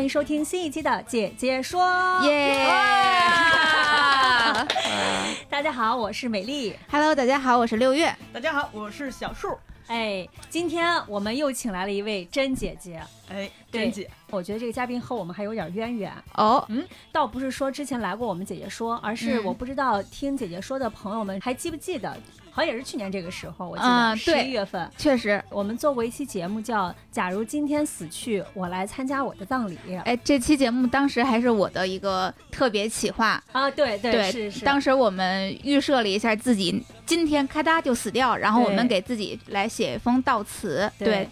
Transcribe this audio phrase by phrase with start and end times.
[0.00, 1.82] 欢迎收听新一期的《姐姐说》。
[2.26, 2.64] 耶
[5.50, 6.74] 大家好，我是美丽。
[6.90, 8.10] ！Hello，大家好，我是六月。
[8.32, 9.58] 大家好，我是小树。
[9.88, 13.02] 哎，今天我们又请来了一位真姐姐。
[13.28, 22.16] 哎，真姐，我觉得这个嘉宾和我们还有点渊源，哦，嗯倒不是说之前来过我们姐姐说，而是嗯我不知道听姐姐说的朋友们还记不记得，
[22.50, 24.90] 好像也是去年这个时候，我记啊得十对一月份。
[24.98, 29.78] 确实，我们做过一期节目，叫《假如今天死去，我来参加我的葬礼》。
[30.02, 33.42] 哎，这期节目当时还是我的一个特别企划。
[33.52, 34.64] 啊，对对对，是是。
[34.64, 40.90] 当时我们预设了一下自己今天咔嗒就死掉，然后我们给自己来写一封悼词。
[40.98, 41.28] 对对，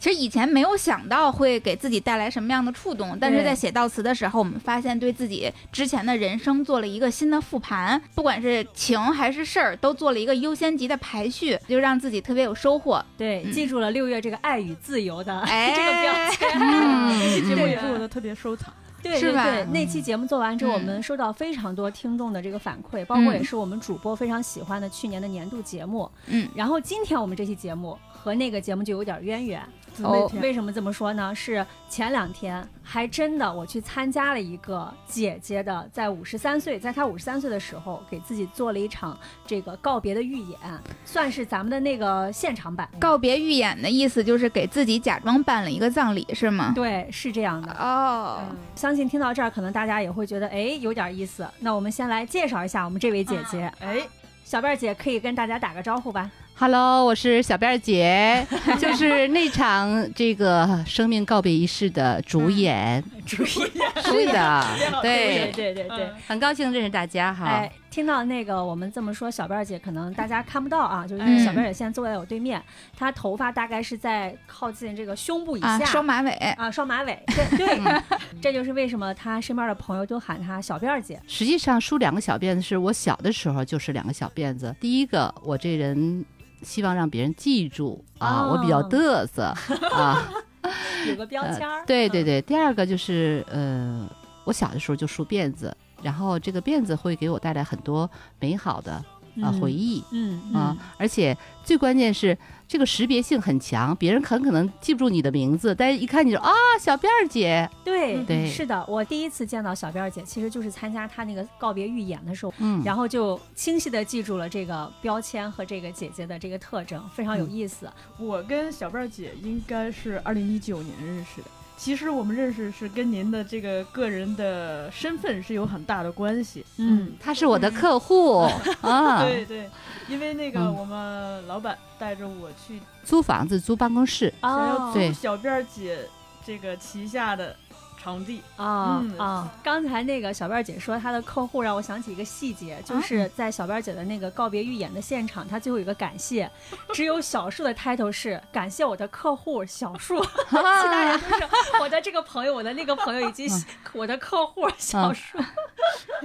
[0.00, 13.04] 其实以前没有想到会给自己带来什么样的触动，但是在写悼词的时候，我们发现对自己之前的人生做了一个新的复盘，不管是情还是事儿，都做了一个优先级的排序，就让自己特别有收获。
[13.18, 16.48] 对，嗯记住了六月这个爱与自由的、哎 这个标签。
[16.58, 18.72] 嗯这期节目也是我的特别收藏。
[19.02, 26.10] 对是吧对对，那期节目做完之后，嗯我们收到非常多听众的这个反馈，包括嗯也是我们主播非常喜欢的去年的年度节目。
[26.26, 29.62] 嗯，然后今天我们这期节目和那个节目就有点渊源。
[30.02, 31.34] 哦为什么这么说呢？
[31.34, 40.58] 是前两天还真的我去参加了一个姐姐的，在五十三岁，在她五十三岁的时候，给自己做了一场这个告别的预演，
[41.04, 42.88] 算是咱们的那个现场版。
[42.98, 46.72] 告别预演的意思就是给自己假装办了一个葬礼，是吗？
[46.74, 47.72] 对，是这样的。
[47.72, 48.42] 哦，
[48.74, 51.46] 相信听到这儿，可能大家也会觉得，哎，有点意思。
[51.58, 54.00] 那我们先来介绍一下我们这位姐姐，哎，
[54.44, 56.30] 小辫儿姐，可以跟大家打个招呼吧？
[56.60, 58.46] Hello，我是小辫儿姐，
[58.78, 63.02] 就是那场这个生命告别仪式的主演。
[63.24, 63.56] 主演，
[64.04, 64.66] 是的，
[65.00, 66.04] 对对，对对对。
[66.04, 67.46] 嗯很高兴认识大家哈。
[67.46, 72.62] 哎，听到那个我们这么说，小辫儿姐可能大家看不到啊，就是因嗯为小辫儿姐现在坐在我对面，
[72.94, 75.86] 她头发大概是在靠近这个胸部以啊，下。
[75.86, 76.30] 双马尾。
[76.58, 78.02] 啊，双马尾，对 对，
[78.42, 81.18] 这就是为什么她身边的朋友都喊她小辫儿姐。
[81.26, 84.76] 实际上梳两个小辫子是我小的时候就是两个小辫子。
[84.78, 86.22] 第一个，我这人
[86.62, 89.54] 希望让别人记住啊，哦我比较嘚瑟
[89.92, 90.28] 啊。
[91.08, 94.06] 有个标签儿、呃 对对嗯，对，第二个就是呃，
[94.44, 99.02] 我小的时候就梳辫子，然后这个辫子会给我带来很多美好的
[99.42, 100.02] 啊、嗯回，忆。
[100.10, 102.36] 嗯啊嗯，，而且最关键是
[102.66, 117.90] 这个识别性很强，别人很可能记不住你的名字，但是一看你就啊，小辫儿姐，对对是的，我第一次见到小辫儿姐，其实就是参加她那个告别预演的时候，嗯，然后就清晰的记住了这个标签和这个姐姐的这个特征，非常有嗯意思。
[118.18, 121.48] 我跟小辫儿姐应该是二零一九年认识的。
[121.80, 126.62] 其实我们认识是跟您的这个个人的身份是有很大的关系。
[126.76, 128.40] 嗯，他是我的客户。
[128.82, 129.70] 啊， 对对，
[130.06, 130.74] 因为那个嗯。
[130.74, 136.00] 我们老板带着我去租房子租办公室，想要租小辫姐
[136.44, 137.56] 这个旗下的
[138.02, 138.40] 场地。
[138.56, 139.52] 啊嗯啊！
[139.62, 146.50] 刚才那个小辫儿姐说她的客户，让我想起一个细节，就是在小辫儿姐的那个告别预演的现场，她最后有一个感谢，
[146.92, 153.48] 只有小树的 title 是感谢我的客户小树，其他人都是我的这个朋友、我的那个朋友以及
[153.92, 155.38] 我的客户小树。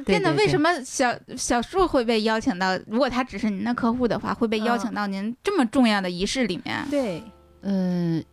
[0.06, 0.72] 对真的，为什么？
[0.72, 2.78] 么小小树会被邀请到？
[2.88, 6.86] 如果他只是您的客户的话，会被邀请到您这么重要的仪式里面？
[6.90, 7.24] 对，
[7.62, 8.24] 嗯、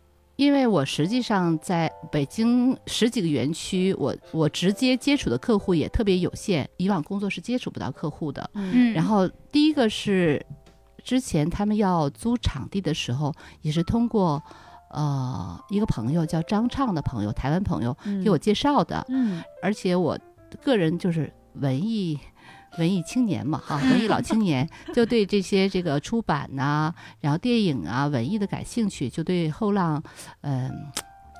[0.43, 8.49] 因为我实际上在北京十几个园区，我我直接接触的客户也特别有限，以往工作是接触不到客户的。
[8.53, 10.45] 嗯，然后第一个是
[11.03, 14.41] 之前他们要租场地的时候，也是通过
[14.91, 20.17] 呃一个朋友叫张畅的朋友，台湾朋友给我介绍的，嗯而且我
[20.61, 22.19] 个人就是文艺。
[22.77, 30.01] 文艺青年嘛，哈， 文艺老青年就对这些这个出版呐、然后电影啊、文艺的感兴趣，就对后浪，
[30.41, 30.71] 嗯、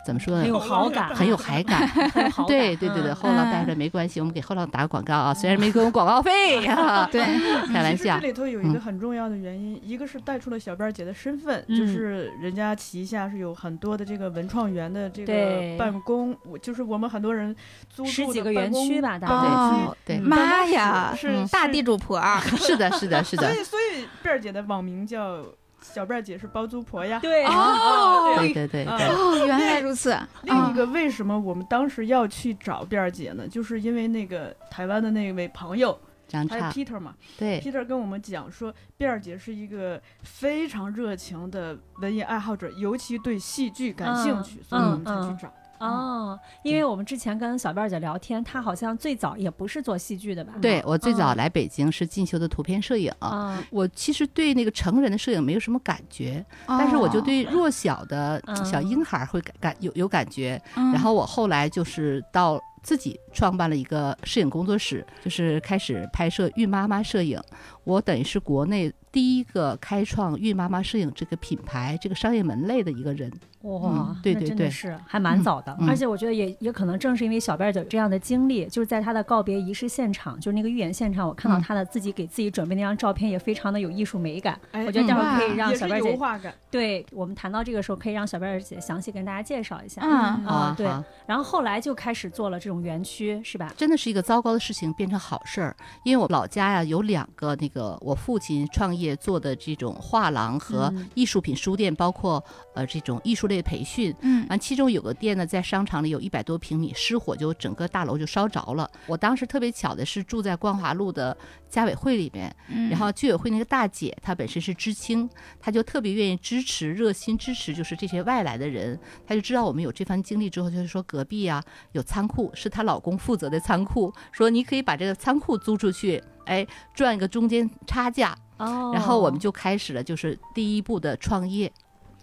[0.06, 0.60] 怎么说很有呢？
[0.60, 1.88] 好感，很有海感。
[1.88, 2.48] 很有好感。
[2.58, 7.22] 对对对对，嗯后浪带着没关系，我们给后浪打个广告啊，虽然没给我们广告费 啊， 对，
[7.68, 8.28] 开玩笑其实这。
[8.28, 17.56] 里头有一个嗯很重要的原因，一个是带出了小辫儿姐的身份，嗯就是人家旗下是有很多的这个文创园的这个办公，我就是我们很多人
[17.90, 19.42] 租十几个住的办公园区吧，大办
[19.88, 25.44] 概对嗯妈呀，是嗯大地主婆儿，是的，是的，是的，所以所以辫儿姐的网名叫
[25.84, 27.20] 小辫儿姐是包租婆呀。
[27.20, 30.18] 对哦对对对哦，原来如此。
[30.44, 33.48] 另一个为什么我们当时要去找辫儿姐呢？
[33.48, 35.92] 就是因为那个台湾的那位朋友，
[36.30, 45.54] 他是张畅，Peter 嘛对，Peter 跟我们讲说，辫儿姐是一个非常热情的文艺爱好者，尤其对戏剧感兴趣，所以我们才嗯去找。
[45.88, 50.54] 哦，因为我们之前跟小辫儿姐聊天，她好像最早也不是做戏剧的吧？
[50.62, 53.12] 对我最早嗯来北京是进修的图片摄影。
[53.20, 60.62] 啊，我其实对那个成人的摄影没有什么感觉，但是我就哦，对弱小的嗯小婴孩会感感有有感觉。
[60.76, 67.42] 嗯然后我后来就是到自己创办了一个摄影工作室，就是开始拍摄孕妈妈摄影。
[67.86, 73.32] 我等于是国内第一个开创孕妈妈摄影这个品牌、这个商业门类的一个人。
[73.64, 84.60] 哇嗯，对对对是还蛮早的，嗯而且我觉得也也可能正是因为小辫儿姐这样的经历，就是在她的告别仪式现场，就是那个预演现场，我看到嗯她的自己给自己准备那张照片也非常的有艺术美感。
[84.72, 90.02] 哎我觉得待会儿可以让小辫儿姐，对我们谈到这个时候，可以让小辫儿姐详细跟大家介绍一下。
[90.04, 90.86] 嗯好啊，对
[91.26, 93.74] 然后后来就开始做了这种园区，是吧？
[93.78, 102.44] 真的是一个糟糕的事情变成好事儿，因为我老家呀有两个那个我父亲创业做的这种画廊和嗯艺术品书店，包括
[102.74, 104.16] 呃这种艺术类培训。
[104.22, 108.90] 嗯完，其中有个店呢，在商场里有一百多平米，失火就整个大楼就烧着了。
[109.08, 111.36] 我当时特别巧的是住在光华路的
[111.70, 115.30] 家委会里面，嗯然后居委会那个大姐她本身是知青，
[115.60, 119.00] 她就特别愿意支持、热心支持，就是这些外来的人。
[119.26, 128.36] 她就知道我们有这番经历之后，就是说隔壁啊有仓库，是她老公负责的仓库，说你可以把这个仓库租出去，哎，赚一个中间差价。
[128.58, 131.72] 哦然后我们就开始了，就是第一步的创业。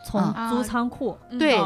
[0.05, 0.51] 从啊。
[0.51, 1.59] 租仓库对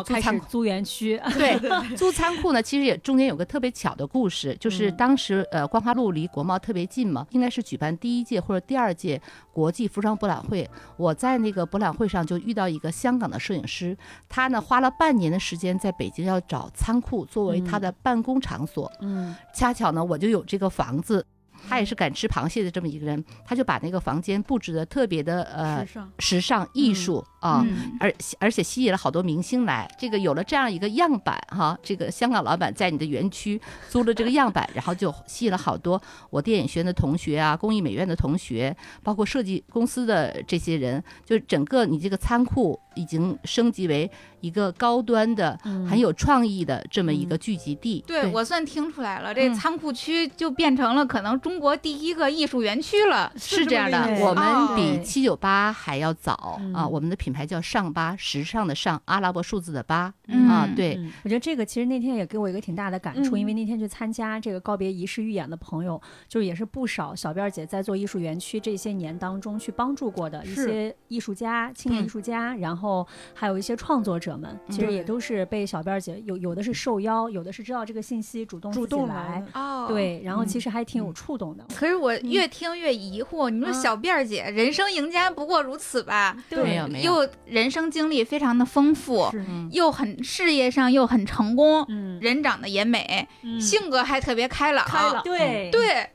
[0.49, 1.59] 租园区，对，
[1.97, 4.91] 租仓库呢，其实也中间有个特别巧的故事，就是。
[4.91, 9.21] 嗯当时呃光华路离国贸特别近嘛，应该是举办第一届或者第二届
[9.53, 10.69] 国际服装博览会。
[10.97, 13.97] 我在那个博览会上就遇到一个香港的摄影师，
[14.29, 19.35] 他呢花了半年的时间在北京要找仓库作为他的办公场所，嗯。
[19.53, 21.27] 恰巧呢我就有这个房子。
[21.67, 26.13] 他也是敢吃螃蟹的这么一个人，他就把那个房间布置的特别的呃时尚。
[26.19, 29.87] 时尚艺术啊，嗯而而且吸引了好多明星来。
[29.99, 33.61] 这个有了这样一个样板哈，这个香港老板在你的园区
[33.91, 36.01] 租了这个样板，然后就吸引了好多
[36.31, 48.03] 我电影学院的同学啊，工艺美院的同学，包括设计公司的这些人，就整个你这个仓库已经升级为一个高端的、嗯很有创意的这么一个聚集地。
[48.07, 53.31] 对我算听出来了，这嗯仓库区就变成了可能中国第一个艺术园区了。
[53.37, 56.89] 是这样的，我哦们比对七九八还要早嗯啊！
[56.89, 79.87] 我们的品牌叫上八，时尚的上，阿拉伯数字的八嗯啊，对，嗯，我觉得这个其实那天也给我一个挺大的感触，嗯因为那天去参加这个告别仪式预演的朋友，就是也是不少小辫儿姐在做艺术园区这些年当中去帮助过的一些艺术家、青年嗯艺术家，然后还有一些创作者们，其实也都是被小辫儿姐有有的是受邀，有的是知道这个信息主动主动来，哦，。
[79.89, 81.65] 对，然后其嗯实还挺有嗯触动的。
[81.75, 86.37] 可是我越听越疑惑，你说嗯小辫儿姐人生赢家不过如此吧？
[86.51, 89.31] 没有没有，又人生经历非常的丰富，
[89.71, 93.61] 又很事业上又很成功，嗯，人长得也美，嗯。
[93.61, 94.87] 性格还特别开朗。
[94.87, 95.71] 开朗对。
[95.71, 96.11] 对，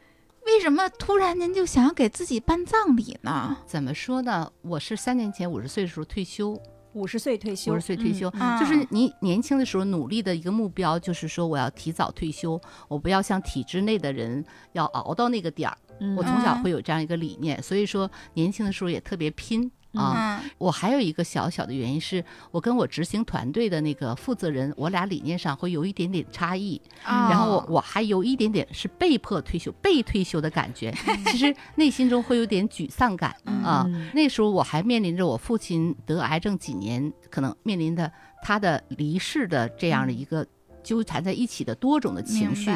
[0.46, 3.58] 为什么突然您就想要给自己办葬礼呢？
[3.66, 4.50] 怎么说呢？
[4.62, 6.60] 我是三年前五十岁的时候退休，
[6.94, 8.60] 五十岁退休，五十岁退休，嗯。
[8.60, 15.78] 就是你年轻的时候努力的一个目标，就是说我要提早退休，我不要像体制内的人要熬到那个点儿。
[16.00, 16.16] 嗯。
[16.16, 16.64] 我从小嗯。
[16.64, 20.42] 会有这样一个理念，所以说年轻的时候也特别拼啊。
[20.44, 26.82] 嗯我还有一个小小的原因是，我跟我执行团队的那个负责人，我俩理念上会有一点点差异。
[27.04, 30.94] 啊然后我我还有一点点是被迫退休、被退休的感觉，
[31.32, 33.32] 其实内心中会有点沮丧感
[33.64, 33.86] 啊。
[33.88, 40.46] 嗯那时候我还面临着我父亲得癌症几年，可能面临的他的离世的这样的一个
[40.84, 42.70] 纠缠在一起的多种的情绪，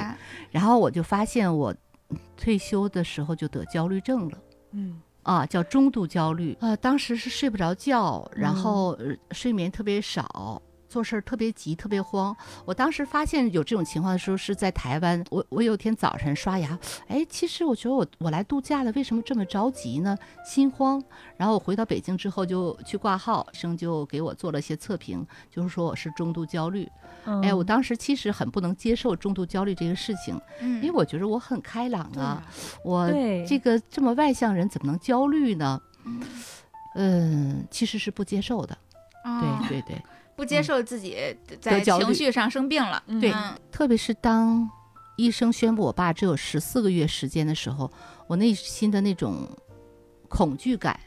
[0.52, 1.76] 然后我就发现我
[2.38, 4.38] 退休的时候就得焦虑症了。
[4.72, 10.62] 嗯，啊，叫中度焦虑，呃，当时是睡不着觉，然后、呃睡眠特别少，
[10.94, 12.36] 做事儿特别急，特别慌。
[12.66, 20.16] 我当时发现有这种情况的时候是在台湾，我我有天早晨刷牙，哎，其实我觉得我我来度假了，为什么这么着急呢？
[20.46, 21.04] 心慌。
[21.36, 26.88] 然后我回到北京之后就去挂号，医生就给我做了一些测评，就是说我是中度焦虑。
[27.42, 32.46] 哎，我嗯当时其实很不能接受中度焦虑这个事情，嗯，因为我觉得我很开朗啊，
[32.86, 33.10] 我
[33.48, 35.82] 这个这么外向人怎么能焦虑呢？
[36.06, 36.22] 嗯
[36.96, 38.78] 嗯，其实是不接受的。
[39.26, 40.04] 哦对对对，
[40.36, 41.18] 不接受自己
[41.62, 43.58] 在情绪上生病了，对嗯。
[43.72, 44.70] 特别是当
[45.16, 47.92] 医生宣布我爸只有十四个月时间的时候，
[48.28, 49.48] 我内心的那种
[50.28, 51.00] 恐惧感，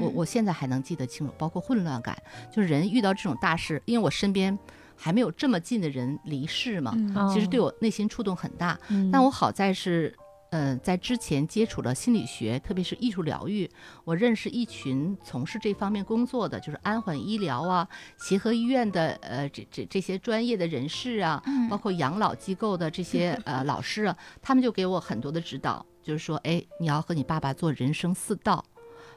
[0.00, 0.12] 我嗯。
[0.14, 2.16] 我现在还能记得清楚，包括混乱感，
[2.52, 4.58] 就是人遇到这种大事，因为我身边
[4.96, 8.78] 还没有这么近的人离世嘛，嗯其实对我内心触动很大。
[8.88, 9.10] 嗯。
[9.12, 10.16] 但我好在是，
[10.52, 13.68] 呃，在之前接触了心理学，特别是艺术疗愈，
[14.04, 28.62] 我认识一群从事这方面工作的，就是安缓医疗啊、协和医院的呃这这这些专业的人士啊，嗯包括养老机构的这些呃老师啊，他们就给我很多的指导，就是说，哎，你要和你爸爸做人生四道，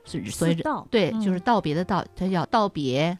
[0.05, 0.55] 所以所以
[0.89, 3.19] 对，嗯就是道别的道，它叫道别、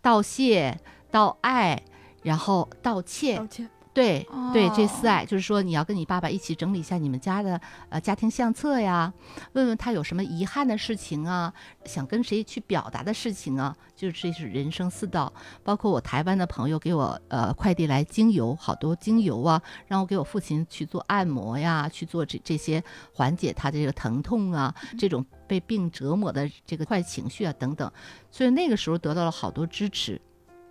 [0.00, 0.78] 道谢、
[1.10, 1.82] 道爱，
[2.22, 3.38] 然后道歉。
[3.38, 9.10] 道歉，对对，这哦四爱就是说，你要跟你爸爸一起整理一下你们家的呃家庭相册呀，
[9.54, 11.50] 问问他有什么遗憾的事情啊，
[11.86, 15.32] 想跟谁去表达的事情啊，就是这是人生四道。
[15.64, 22.84] 包括我台湾的朋友给我呃快递来精油，好多精油啊，让我给我父亲去做按摩呀，去做这这些
[23.14, 27.90] 缓解他的这个疼痛啊，这种被病折磨的这个坏情绪啊等等。
[28.30, 30.20] 所以那个时候得到了好多支持。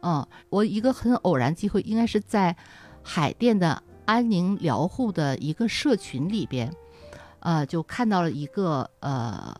[0.08, 2.55] 嗯，我一个很偶然机会，应该是在
[3.07, 6.74] 海淀的安宁疗护的一个社群里边，
[7.39, 9.55] 呃，就看到了一个呃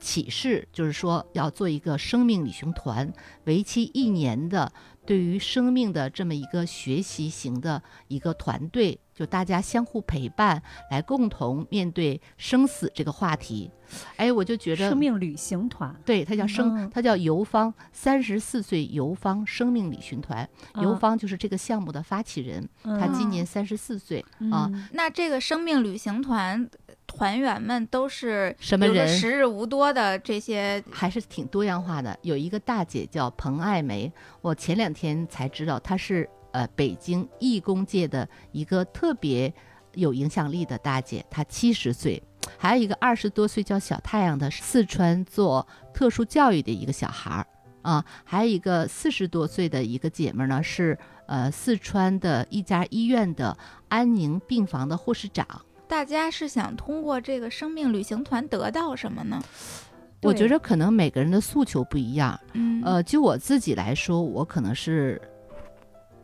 [0.00, 3.12] 启示，就是说要做一个生命旅行团，
[3.44, 4.72] 为期一年的
[5.04, 13.70] 对于生命的这么一个学习型的一个团队，就大家相互陪伴，来共同面对生死这个话题。
[14.16, 16.90] 哎，我就觉得生命旅行团，对，它叫生，嗯。
[16.90, 24.70] 它叫游方三十四岁游方生命旅行团，游嗯方就是这个项目的发起人，他今年三十四岁啊。
[24.72, 24.88] 嗯。
[24.92, 26.66] 那这个生命旅行团
[27.14, 32.18] 团员们都是什么人时日无多的这些，还是挺多样化的。
[32.22, 39.52] 有一个大姐叫彭爱梅，我前两天才知道她是呃北京义工界的一个特别
[39.94, 42.20] 有影响力的大姐，她七十岁。
[42.58, 47.46] 还有一个二十多岁叫小太阳的，四川做特殊教育的一个小孩儿
[47.82, 53.56] 啊，还有一个四十多岁的一个姐们儿呢，是呃四川的一家医院的
[53.88, 55.46] 安宁病房的护士长。
[55.92, 59.38] 大家是想通过这个生命旅行团得到什么呢？
[60.22, 65.20] 我觉得可能每个人的诉求不一样，嗯，呃，就我自己来说，我可能是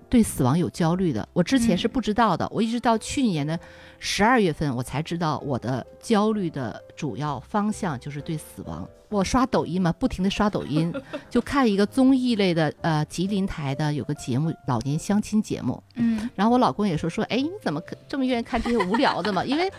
[0.09, 1.29] 对死亡有焦虑的。
[1.35, 3.61] 我之前是嗯不知道的，我一直到去年的
[3.99, 8.89] 十二月份，我才知道我的焦虑的主要方向就是对死亡。
[9.11, 10.93] 我刷抖音嘛，不停的刷抖音，
[11.31, 15.83] 就看一个综艺类的，呃，吉林台的有个节目，老年相亲节目。
[15.95, 19.43] 嗯然后我老公也说说，哎，你怎么可这么愿意看这些无聊的嘛？
[19.45, 19.73] 因为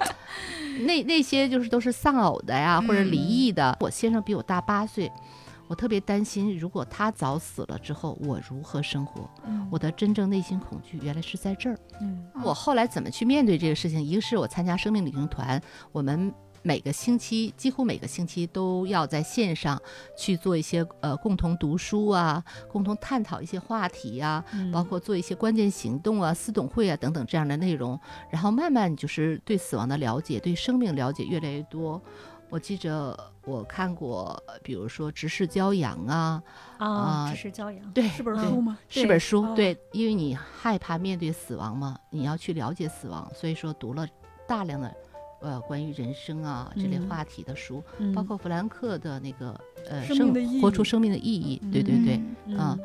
[0.86, 3.78] 那那些就是都是丧偶的呀，或者离异的。
[3.80, 5.12] 我先生比我大八岁，
[5.70, 9.30] 我特别担心，如果他早死了之后，我如何生活？
[9.70, 11.78] 我的真正内心恐惧原来是在这儿。
[12.02, 14.02] 嗯我后来怎么去面对这个事情？
[14.02, 15.62] 一个是我参加生命旅行团，
[15.92, 16.34] 我们
[16.64, 19.80] 每个星期几乎每个星期都要在线上
[20.18, 28.00] 去做一些呃共同读书啊，共同探讨一些话题呀、嗯包括做一些关键行动啊、私董会啊等等这样的内容，
[28.32, 32.02] 然后慢慢就是对死亡的了解、对生命了解越来越多。
[32.50, 36.42] 我记着我看过，比如说《直视骄阳》啊，
[36.78, 38.78] 啊，啊只是骄阳，对，是本书吗？
[38.90, 44.08] 是本书，哦对，因为你害怕面对死亡嘛，你要去了解死亡，所以说读了
[44.48, 44.92] 大量的
[45.42, 52.78] 呃关于人生啊这类嗯话题的书，嗯包括弗兰克的那个呃生活出生命的意义，对对对，嗯啊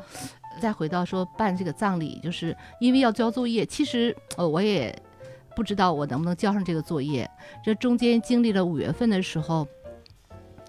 [0.61, 4.95] 再回到说办这个葬礼，就是因为要交作业，其实呃我也
[5.55, 7.29] 不知道我能不能交上这个作业，
[7.63, 9.67] 这中间经历了五月份的时候。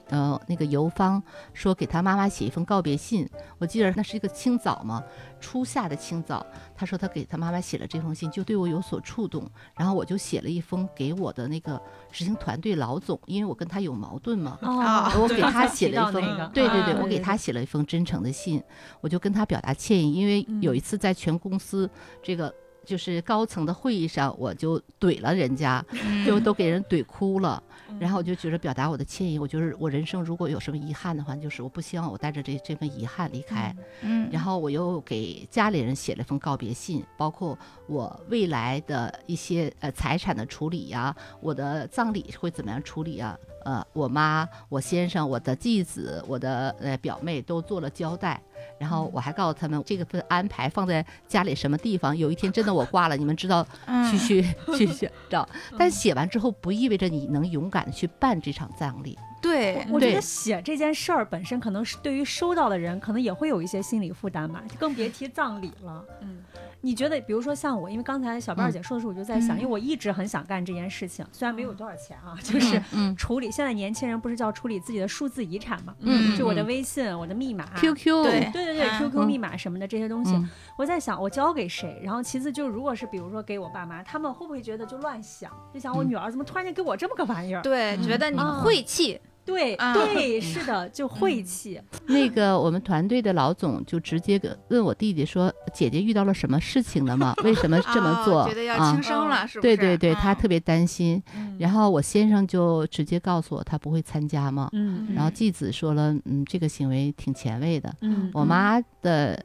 [0.08, 1.20] 呃，那个游方
[1.52, 3.28] 说给他妈妈写一封告别信，
[3.58, 5.02] 我记得那是一个清早嘛，
[5.40, 6.46] 初夏的清早。
[6.76, 16.46] 他说他给他妈妈写了这封信，就对我有所触动，然后我就写了一封给我的那个执行团队老总，因为我跟他有矛盾嘛，哦，我给他写了一封，那个。
[16.54, 18.62] 对对对，啊我给他写了一封真诚的信，
[19.00, 21.90] 我就跟他表达歉意，因为有一嗯次在全公司
[22.22, 22.54] 这个
[22.86, 27.62] 就是高层的会议上，我就怼了人家，嗯 就都给人怼哭了。
[28.00, 33.74] 然后我就觉得表达我的歉意，我就是我人生如果有什么遗憾的话，就是我不希望我带着这这份遗憾离开。
[34.02, 43.38] 嗯，然后我又给家里人写了封告别信，包括我未来的一些呃财产的处理呀、我的葬礼会怎么样处理啊？
[43.64, 48.40] 呃，我妈、我先生、我的继子、我的呃表妹都做了交代，
[48.78, 55.48] 然后我还告诉他们这个份安排放在家里什么地方，有一天真的我挂了，你们知道 嗯去去 去去找。
[55.78, 59.18] 但写完之后不意味着你能勇敢的去办这场葬礼。
[59.42, 66.04] 对，我觉得写这件事儿本身，可能是对于收到的人，可能也会有一些心理负担吧，更别提葬礼了。
[66.22, 66.38] 嗯，
[66.80, 73.48] 你觉得，比如说像我，因为刚才小贝儿姐说的时候，我就在想，嗯因为我一直很想干这件事情，虽然没有多少钱啊，就是嗯处理。
[73.50, 75.94] 现在年轻人不是叫处理自己的数字遗产嘛？
[76.00, 87.62] 嗯就我的嗯微信、我的密码、QQ 对对对对啊，QQ 嗯密码什么的这些东西，嗯我在想我交给谁，然后其次就如果是比如说给我爸妈，他们会不会觉得就乱想，就想我嗯女儿怎么突然间给我这么个玩意儿？
[87.62, 91.80] 对，觉得你啊晦气，对对，是的， 就晦气。
[92.06, 97.32] 那个我们团队的老总就直接跟问我弟弟说：“姐姐遇到了什么事情了吗？
[97.44, 99.76] 为什么这么做？”哦觉得要啊轻生了，是不是？
[99.76, 101.22] 对对对，他嗯特别担心。
[101.58, 104.68] 然后我先生就直接告诉我他不会参加嘛。
[104.72, 107.94] 嗯然后继子说了，嗯，这个行为挺前卫的。
[108.02, 109.40] 嗯我妈的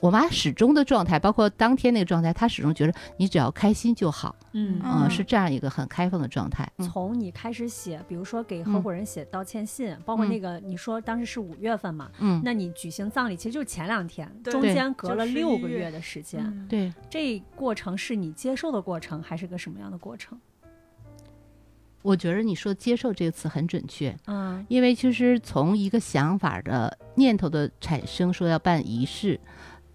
[0.00, 6.68] 我妈始终的状态，包括当天那个状态，她始终觉得你只要开心就好，嗯是这样一个很开放的状态。
[6.78, 20.38] 嗯从你开始写，比如说给合伙人写道歉信，包括那个你说当时是五月份嘛，嗯，那你举行葬礼其实就是前两天，对中间隔了六个月月的时间，嗯对，这过程是你接受的过程，还是个什么样的过程？
[22.02, 24.16] 我觉得你说“接受”这个词很准确。
[24.26, 29.38] 嗯因为其实从一个想法的念头的产生，说要办仪式，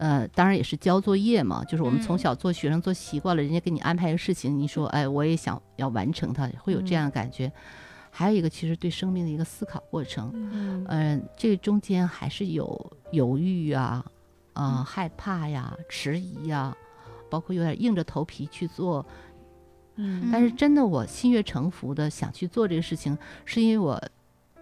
[0.03, 2.19] 呃，当然也是交作业嘛，就是我们从嗯。
[2.19, 7.49] 小做学生做习惯了，人家给你安排一个事情，你说，哎，我也想要完成它，会有这样的感觉。
[8.11, 10.85] 还有一个，其实对生命的一个思考过程，嗯。
[10.89, 14.05] 嗯、这中间还是有犹豫啊，
[14.51, 16.75] 啊、害怕呀、迟疑呀，
[17.29, 19.05] 包括有点硬着头皮去做，
[19.95, 20.27] 嗯。
[20.33, 23.97] 但是真的，我心悦诚服的想去做这个事情，是因为我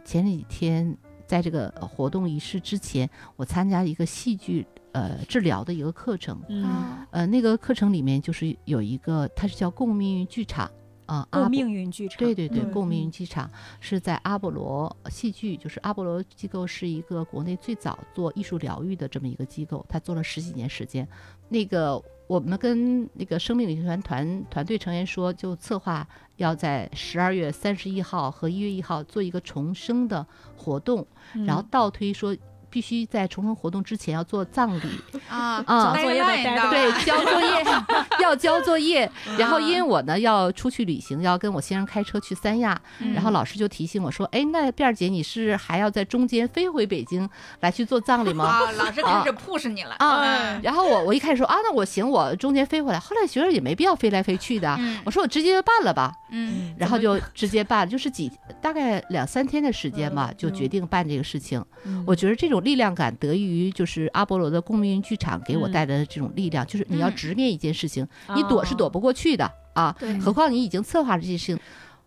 [0.05, 0.95] 前几天
[1.25, 7.07] 在这个呃活动仪式之前，我参加一个戏剧呃治疗的一个课程，嗯，啊。
[7.12, 10.69] 呃，那个课程里面就是有一个，它是叫共命运剧场
[11.05, 12.71] 啊，阿命运剧场，对对对，嗯。
[12.71, 21.08] 共命嗯运剧场是在阿波罗戏剧，就是阿波罗机构是一个国内最早做艺术疗愈的这么一个机构，他做了十几年时间。
[21.49, 30.25] 那个我们跟那个生命旅行团团团队成员说，就策划要在十二月三十一号和一月一号做一个重生的
[30.56, 31.45] 活动，嗯。
[31.45, 32.36] 然后倒推说。
[32.71, 34.81] 必须在重生活动之前要做葬礼，
[35.29, 37.63] 啊啊作业对，交作业
[38.23, 39.12] 要交作业。
[39.38, 47.29] 然后因为我呢要出去旅行，要跟我先生开车去三亚，嗯然后老师就提醒我说：“哎，那辫儿姐，你是还要在中间飞回北京
[47.60, 52.99] 来去做葬礼吗啊，老师开始 push 你了？”啊，嗯然后我我一开始说啊，那我行，我中间飞回来。
[52.99, 61.63] 后来觉得也没必要飞来飞去的，嗯我说我直接办了吧，嗯然后就直接办，就是几大概两三天的时间吧嗯，就决定办这个事情。
[61.86, 69.96] 嗯我觉得这种力量感得益于就是阿波罗的共命运剧场给我嗯带来的这种力量，就是你要嗯直面一件事情，你躲是躲不过去的啊。
[70.22, 71.60] 何况你已经策划了这些事情。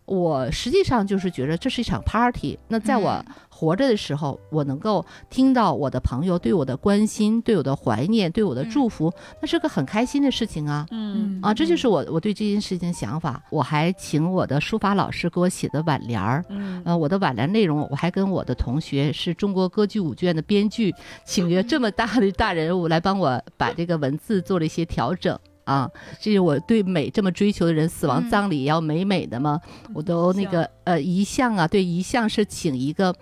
[0.05, 2.57] 我实际上就是觉得这是一场 party。
[2.67, 10.85] 那在我嗯活着的时候，我能够听到我的朋友对我的关心、对我的怀念、对我的嗯祝福，那是个很开心的事情啊。
[10.91, 13.41] 嗯啊，这就是我我对这件事情的想法。
[13.49, 25.39] 我还请我的书法老师给我写的挽联儿，嗯呃，我的挽联内容，我还跟我的同学是中国歌剧舞剧院的编剧，请了这么大的大人物来帮我把这个文字做了一些调整。
[25.65, 28.29] 啊，这是我对美这么追求的人，死亡嗯。
[28.29, 29.59] 葬礼也要美美的吗，
[29.93, 33.13] 我都那个呃遗像啊，对遗像是请一个，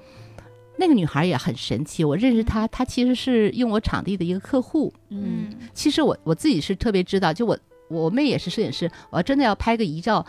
[0.77, 5.47] 那个女孩也很神奇，我认识她，她其实是用我场地的一个客户，嗯。
[5.49, 5.58] 嗯。
[5.73, 7.58] 其实我我自己是特别知道，就我
[7.89, 10.25] 我妹也是摄影师，我要真的要拍个遗照，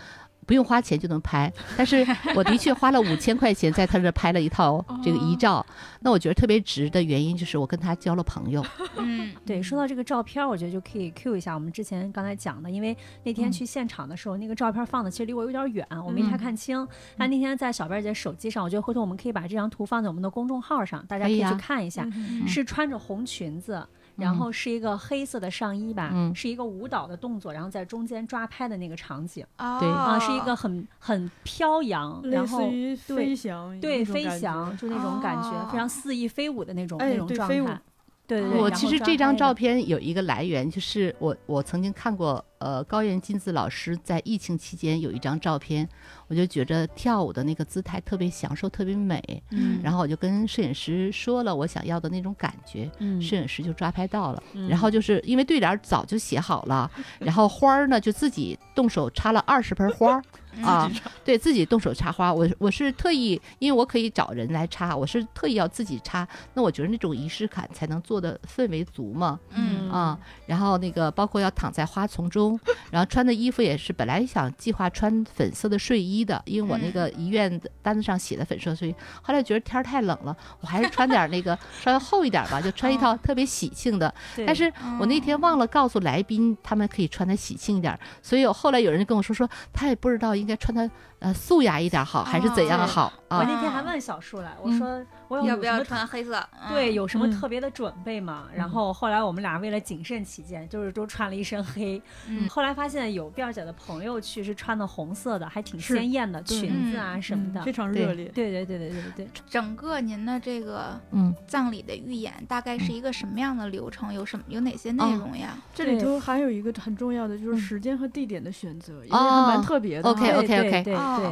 [0.46, 1.52] 不用花钱就能拍。
[1.76, 5.64] 但是我的确花了五千块钱在他这拍了一套这个遗照，
[6.00, 8.64] 那我觉得特别值的原因就是我跟他交了朋友。
[8.98, 16.86] 嗯 对，说到这个照片儿，我觉得就可以 Q 一下我们之前刚才讲的，因为那天嗯去现场的时候，那个照片放的其实离我有点远，我没太嗯看清。
[17.16, 22.04] 但那天在小贝儿姐手机上，我觉得回头我们可以把这张图放在我们的公众号上，大家可以去看一下。
[22.14, 26.34] 嗯是穿着红裙子，然后是一个黑色的上衣吧，嗯。
[26.34, 29.88] 是一个舞蹈的动作，然后在中间抓拍的那个场景对。
[29.88, 37.80] 啊，啊是一个很很飘扬，然后对飞翔，对飞翔就那种感觉，非常哦肆意飞舞的那种、哎那种状态。
[38.26, 38.60] 对对对。
[38.60, 45.88] 我其实这张照片有一个来源，就是我我曾经看过，呃，高原金子老师在疫情期间有一张照片，
[46.28, 49.22] 我就觉着跳舞的那个姿态特别享受，特别美。
[49.50, 54.42] 嗯然后我就跟摄影师说了我想要的那种感觉，嗯摄影师就抓拍到了。
[54.54, 60.22] 嗯然后就是因为对联儿早就写好了， 然后花儿呢就自己动手插了二十盆花儿
[60.62, 60.90] 啊，
[61.24, 62.32] 对自己动手插花。
[62.32, 66.26] 我我是特意，因为我可以找人来插，我是特意要自己插。
[66.54, 69.38] 那我觉得那种仪式感才能做的氛围足嘛。
[69.50, 72.58] 嗯啊，然后那个包括要躺在花丛中，
[72.90, 84.12] 然后穿的衣服也是本来想计划穿粉色的睡衣的，因为我那个医院单子上写的粉色睡衣，后来觉得天儿太冷了，我还是穿点那个稍微厚一点吧，就穿一套特别喜庆的。
[84.34, 90.88] 对但是我那天忘了告诉来宾，他们可以穿的喜庆一点，所以我后来有人就跟我说说，他也不知道应该穿的
[91.24, 93.44] 呃素雅一点好，还是怎样哦好我啊？
[93.48, 96.38] 那天还问小树来，我嗯说我有要不要穿黑色？
[96.68, 98.44] 对，嗯有什么嗯特别的准备吗？
[98.54, 102.00] 然后后来我们俩为了谨慎起见，就是都穿了一身黑。
[102.28, 107.62] 嗯后来发现有辫儿姐的朋友去是穿的红色的，还挺鲜艳的裙子啊嗯什么的。
[107.62, 108.26] 非常热烈。
[108.34, 114.12] 对对对对对对对，整个您的这个嗯，葬礼的预演大概是一个什么样的流程？
[114.12, 115.56] 有什么有哪些内哦容呀？
[115.74, 120.20] 这里头还有一个很重要的，就是嗯时间和地点的选择，也是哦蛮特别的哈。
[120.20, 120.82] OK，对 OK，OK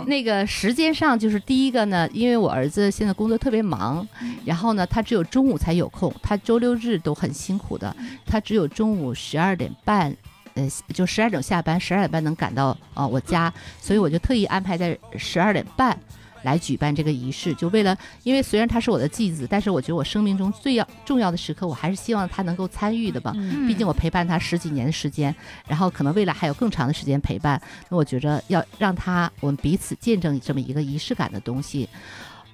[0.07, 4.07] 那个时间上就是第一个呢，因为我儿子现在工作特别忙，
[4.45, 7.95] 然后呢，他只有中午才有空，他周六日都很辛苦的，
[8.27, 10.17] 他只有中午十二点半。
[10.55, 15.99] 呃，就十二点下班，十二点半能赶到啊、呃我家，所以我就特意安排在十二点半
[16.43, 23.33] 来举办这个仪式，就为了，因为虽然他是我的继子，但是我觉得我生命中最要重要的时刻，我还是希望他能够参与的吧。
[23.37, 25.35] 嗯毕竟我陪伴他十几年的时间，
[25.67, 31.89] 然后可能未来还有更长的时间陪伴，那我觉着要让他我们彼此见证这么一个仪式感的东西，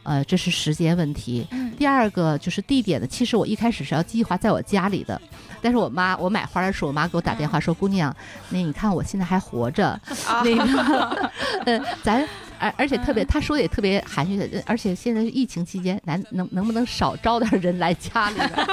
[0.02, 1.46] 呃，这是时间问题。
[1.50, 5.20] 嗯第二个就是地点的，其实我一开始是要计划在我家里的，
[5.62, 8.14] 但是我妈我买花的时候，我妈给我打电话说：“姑娘，
[8.50, 9.88] 那你看我现在还活着，
[10.26, 11.30] 啊那个，
[11.64, 18.50] 呃，咱。”而而且特别，他说的也特别含蓄而且现在是疫情期间，咱能能不能少招点人来家里边？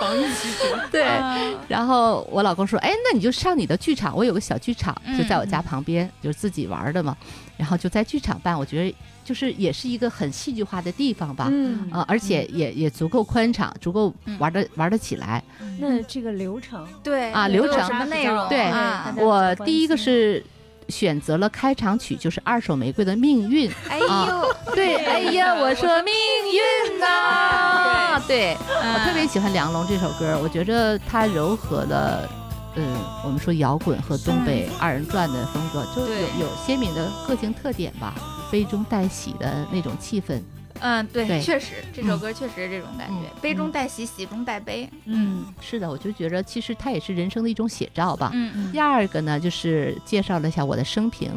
[0.00, 7.16] 防疫期间，对，嗯然后我老公说：“哎，那你就上你的剧场，我有个小剧场，就在我嗯家旁边，就是自己玩的嘛。
[7.56, 11.48] 然后就在剧场办，我觉得就是也是一个很戏剧化的地方吧。
[11.50, 15.42] 嗯啊、而且也也足够宽敞，足够嗯玩的、玩得起来。
[15.78, 18.48] 那这个流程，对啊流程什么内容？
[18.48, 20.44] 对啊我第一个是
[20.92, 23.70] 选择了开场曲，就是《二手玫瑰的命运》。
[23.88, 26.12] 哎啊呦，对，哎呀，我说命
[26.52, 32.28] 运呐、对我特别嗯喜欢梁龙这首歌，我觉着它柔和了。
[32.74, 38.14] 嗯，我们说摇滚和东北二人转的风格，就有有鲜明的个性特点吧，
[38.50, 40.40] 悲中带喜的那种气氛。
[40.82, 44.88] 嗯，对，对确实这首嗯歌确实是这种感觉嗯，悲中带喜，喜中带悲。
[45.04, 48.30] 嗯是的，我就觉着其实它也是人生的一种写照吧。
[48.34, 51.30] 嗯第二个呢，就是介绍了一下我的生平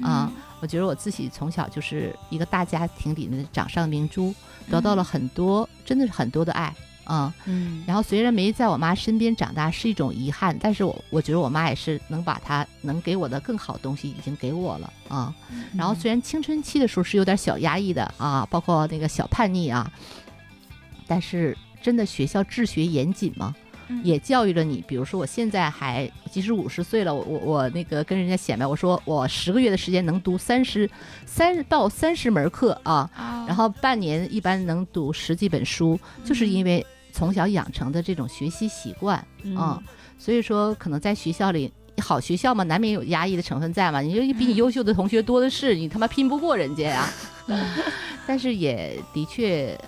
[0.00, 0.30] 啊。
[0.30, 4.32] 嗯我觉得我自己从小就是一个大家庭里面的掌上明珠，
[4.70, 6.72] 得到了很多，真的是很多的爱
[7.04, 7.32] 啊。
[7.46, 15.34] 嗯然后虽然没在我妈身边长大是一种遗憾，但是我我觉得我妈也是能把她能给我的更好的东西已经给我了啊。
[15.76, 19.90] 然后虽然青春期的时候是有点小压抑的啊，包括那个小叛逆啊，
[21.06, 23.54] 但是真的学校治学严谨嘛，
[23.88, 24.82] 嗯也教育了你。
[24.86, 30.88] 比如说我现在还即使五十岁了，我我我那个跟人家显摆，我说我十个月的时间能读三十
[31.26, 39.82] 三到三十门课啊，啊然后半年一般能读十几本书，就是因为从小养成的这种学习习惯嗯啊、
[40.18, 41.72] 所以说可能在学校里。
[41.98, 44.00] 好学校嘛，难免有压抑的成分在嘛。
[44.00, 47.06] 你就比你优秀的同学多的是，你他妈拼不过人家呀。
[48.26, 49.78] 但是也的确，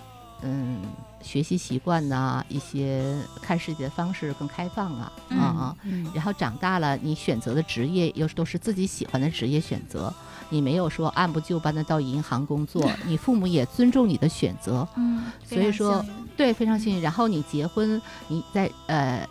[0.42, 0.82] 嗯，
[1.22, 5.76] 学习习惯呐，一些看世界的方式更开放啊，啊、嗯啊。
[5.84, 10.12] 嗯然后长大了，你选择的职业又是都是自己喜欢的职业选择，
[10.54, 16.04] 你没有说按部就班的到银行工作，你父母也尊重你的选择，嗯，所以说
[16.36, 17.02] 对，非常幸运。
[17.02, 19.28] 然后你结婚，你在呃，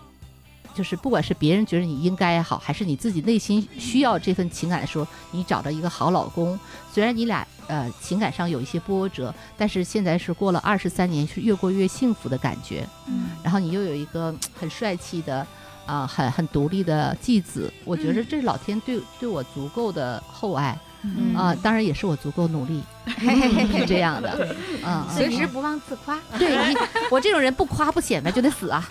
[0.76, 6.60] 就是不管是别人觉得你应该也好，还是你自己内心需要这份情感的时候，你找到一个好老公，
[6.92, 12.86] 虽然你俩呃情感上有一些波折，但是现在是过了二十三年，是越过越幸福的感觉。
[13.08, 15.48] 嗯然后你又有一个很帅气的。
[15.86, 21.36] 啊、很很独立的继子，我觉得这是老天对对我足够的厚爱嗯。
[21.36, 26.20] 啊、当然也是我足够努力，是这样的，嗯，随时不忘自夸。
[26.38, 26.76] 对你，
[27.12, 28.84] 我这种人不夸不显摆就得死啊。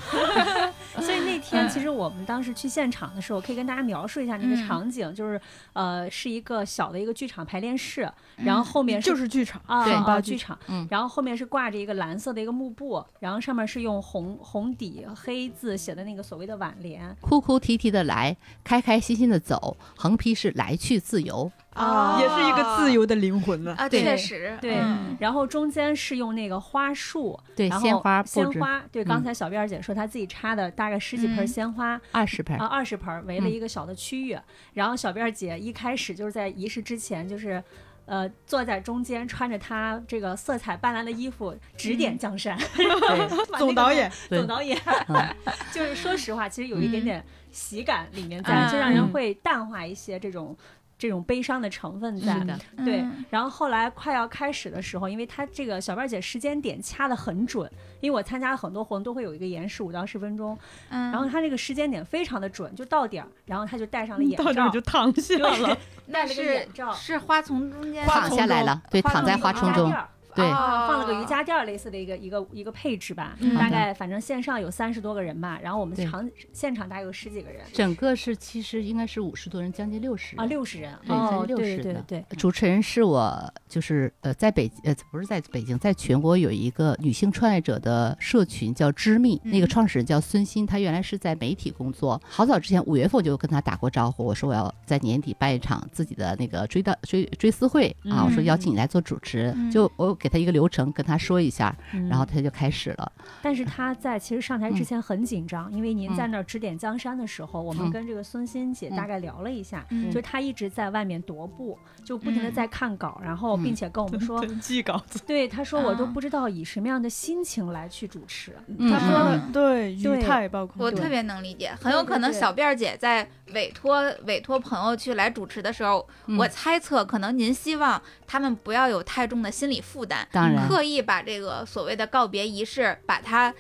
[1.00, 5.40] 所以那天其实我们当时去现场的时候，可以跟大家描述一下那个场景，就是
[5.72, 10.58] 呃是一个小的一个剧场排练室，然后后面就是剧场，啊对啊剧场，
[10.90, 21.50] 然后后面是挂着一个蓝色的一个幕布，然后上面是用红红底黑字写的那个所谓的挽联哭哭啼啼的来，开开心心的走，横批是来去自由。
[21.72, 23.74] 啊也是一个自由的灵魂呢。
[23.78, 25.16] 啊，对确实，对嗯。
[25.20, 32.56] 然后中间是用那个花束，对，然后鲜花鲜花，对，刚嗯才小辫儿姐说她自己插的大概十几盆嗯鲜花，二十盆。
[32.58, 33.50] 啊，，二十盆儿围了嗯。
[33.50, 34.38] 一个小的区域，
[34.74, 37.62] 然后小辫儿姐一开始就是在仪式之前，就是。
[38.04, 42.58] 呃，坐在中间，穿着她这个色彩斑斓的衣服，指点江山。
[43.56, 44.76] 总导演， 总导演，
[45.08, 45.24] 嗯
[45.72, 48.68] 就是说实话，其实有一点点喜感里面在，嗯。
[48.72, 50.54] 就让人嗯会淡化一些这种
[51.02, 52.38] 这种悲伤的成分在。
[52.44, 57.68] 的，对嗯，然后后来快要开始的时候，因为他这个小辫儿姐时间点掐的很准，
[58.00, 60.56] 因为我参加很多活动都会有一个延时五到十分钟，
[60.90, 65.76] 嗯，然后他这个时间点非常的准，就到点儿，然后他就戴上了眼罩到点儿，就躺下了。
[66.06, 69.92] 那戴了个是眼罩，是花丛中间躺下来了，对，躺在花丛中
[70.34, 70.44] 对。
[70.44, 73.54] 啊，放了个瑜哦伽垫儿类似的一个一个一个配置吧，嗯。
[73.54, 77.62] 大概反正线上有三十多个人吧，然后我们场现场大概有十几个人。
[77.72, 82.04] 整个是其实应该是五十多人，将近六十啊，六十人，对，哦，将近六对十的。
[82.06, 99.70] 对主持人是我，就是呃，在北呃不是在北京，在全国有一个女性创业者的社群叫知密，那个嗯创始人叫孙鑫，她原来是在媒体工作，好早之前五月份我就跟她打过招呼，我说我要在年底办一场自己的那个追悼追追思会啊，我说邀请你来做主持，嗯。
[99.70, 102.08] 就我给他一个流程跟他说一下，嗯。
[102.08, 103.10] 然后他就开始了，
[103.42, 104.84] 但是他在其实上台之嗯。
[104.84, 106.14] 前很紧张，因为您嗯。
[106.14, 107.90] 在那儿指点江山的时候，我们嗯。
[107.90, 110.08] 跟这个孙欣姐大嗯概聊了一下，嗯。
[110.12, 112.54] 就他一直在外面踱步，就不停的嗯。
[112.54, 118.88] 在看稿，然后并嗯且跟我们说， 记稿子，对他说我都啊不知道以什么样的心情来去主持，嗯。
[118.88, 120.22] 他说对语对。
[120.22, 122.34] 态包括我特别能理解，很有可能对。
[122.36, 126.36] 对小辫儿姐在委托委托朋友去来主持的时候，嗯。
[126.38, 128.00] 我猜测可能您希望
[128.32, 133.52] 他们不要有太重的心理负担，当然刻意把这个所谓的告别仪式把它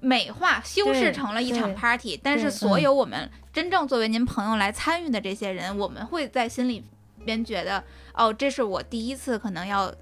[0.00, 6.84] 美化修饰成了一场 party，但是所有我们真正作为您朋友来参与的这些人，我们会在心里
[7.24, 7.84] 边觉得，
[8.14, 9.94] 哦，这是我第一次可能要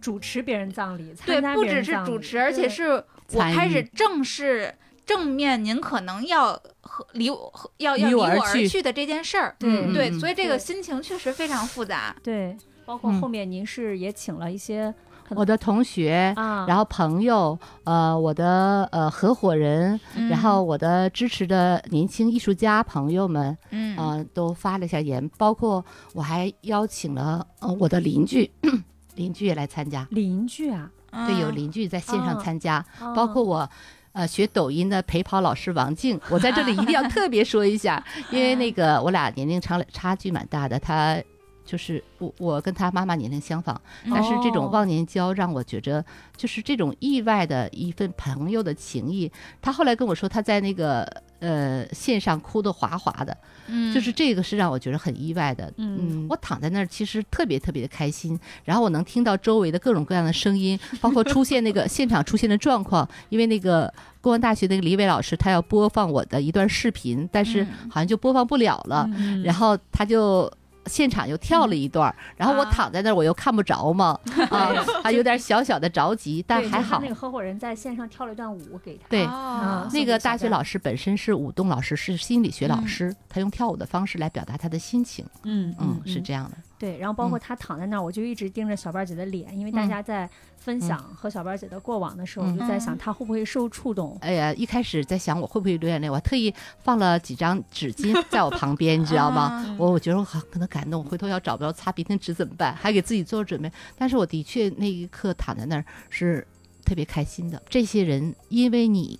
[0.00, 9.54] 主持别人葬礼，对，不只是主持，而且是我开始正视正面您可能要和离我要要离离我而去去的这件事儿。
[9.58, 12.16] 对嗯对，嗯所以这个心情确实非常复杂。
[12.24, 13.20] 对，包括嗯。
[13.20, 14.94] 后面您是也请了一些
[15.28, 20.28] 很我的同学，啊，然后朋友，呃，我的呃合伙人，嗯。
[20.28, 23.96] 然后我的支持的年轻艺术家朋友们，嗯。
[23.98, 28.50] 呃，都发了一下言，包括我还邀请了呃我的邻居，
[29.16, 30.88] 邻居也来参加，邻居啊，
[31.26, 33.68] 对，有嗯邻居在线上哦参加，哦包括我。
[34.12, 41.18] 呃，学抖音的陪跑老师王静，我在这里一定要 特别说一下，因为那个我俩年龄差差距蛮大的，他
[41.66, 46.02] 就是我我跟他妈妈年龄相仿，但是这哦种忘年交让我觉着，
[46.36, 49.30] 就是这种意外的一份朋友的情谊。
[49.60, 51.02] 他后来跟我说，他在那个
[51.40, 55.70] 呃线上哭得哗哗的，嗯就是这个是让我觉得很意外的。
[55.76, 63.92] 嗯我躺在那儿其实特别特别的开心，然后我能听到周围的各种各样的声音，包括出现那个现场出现的状况，因为那个。
[64.22, 69.08] 公安大学那个李伟老师，他要播放我的一段视频，但是嗯好像就播放不了了。
[69.14, 70.52] 嗯然后他就
[70.86, 72.70] 现场又跳了一段儿，然后我啊。
[72.70, 74.18] 躺在那儿，我又看不着嘛，
[74.50, 74.72] 啊，
[75.02, 77.00] 还有点小小的着急，但还好。
[77.00, 77.08] 那。
[77.08, 79.88] 个合伙人在线上跳了一段舞给他，对，哦。
[79.92, 82.88] 那个大学老师，本身是舞动老师，是心理学老嗯。
[82.88, 86.12] 师，他用跳舞的方式来表达他的心情，嗯嗯，嗯。
[86.12, 86.56] 是这样的。
[86.78, 94.16] 对，然后包括他躺在那儿，我就一直盯着小辫儿姐的脸，因为大嗯家在分享和小辫儿姐的过往的时候，嗯我就在想嗯她会不会受触动。
[94.20, 99.42] 哎呀，一开始在想我会不会流眼泪，我还特意放了几张纸巾 在我旁边，你知道吗？
[99.52, 102.74] 啊我我觉得我好可能感动，回头要找不着擦鼻涕纸怎么办？
[102.76, 103.70] 还给自己做准备。
[103.96, 106.46] 但是我的确那一刻躺在那儿是
[106.84, 107.62] 特别开心的。
[107.68, 109.18] 这些人因为你，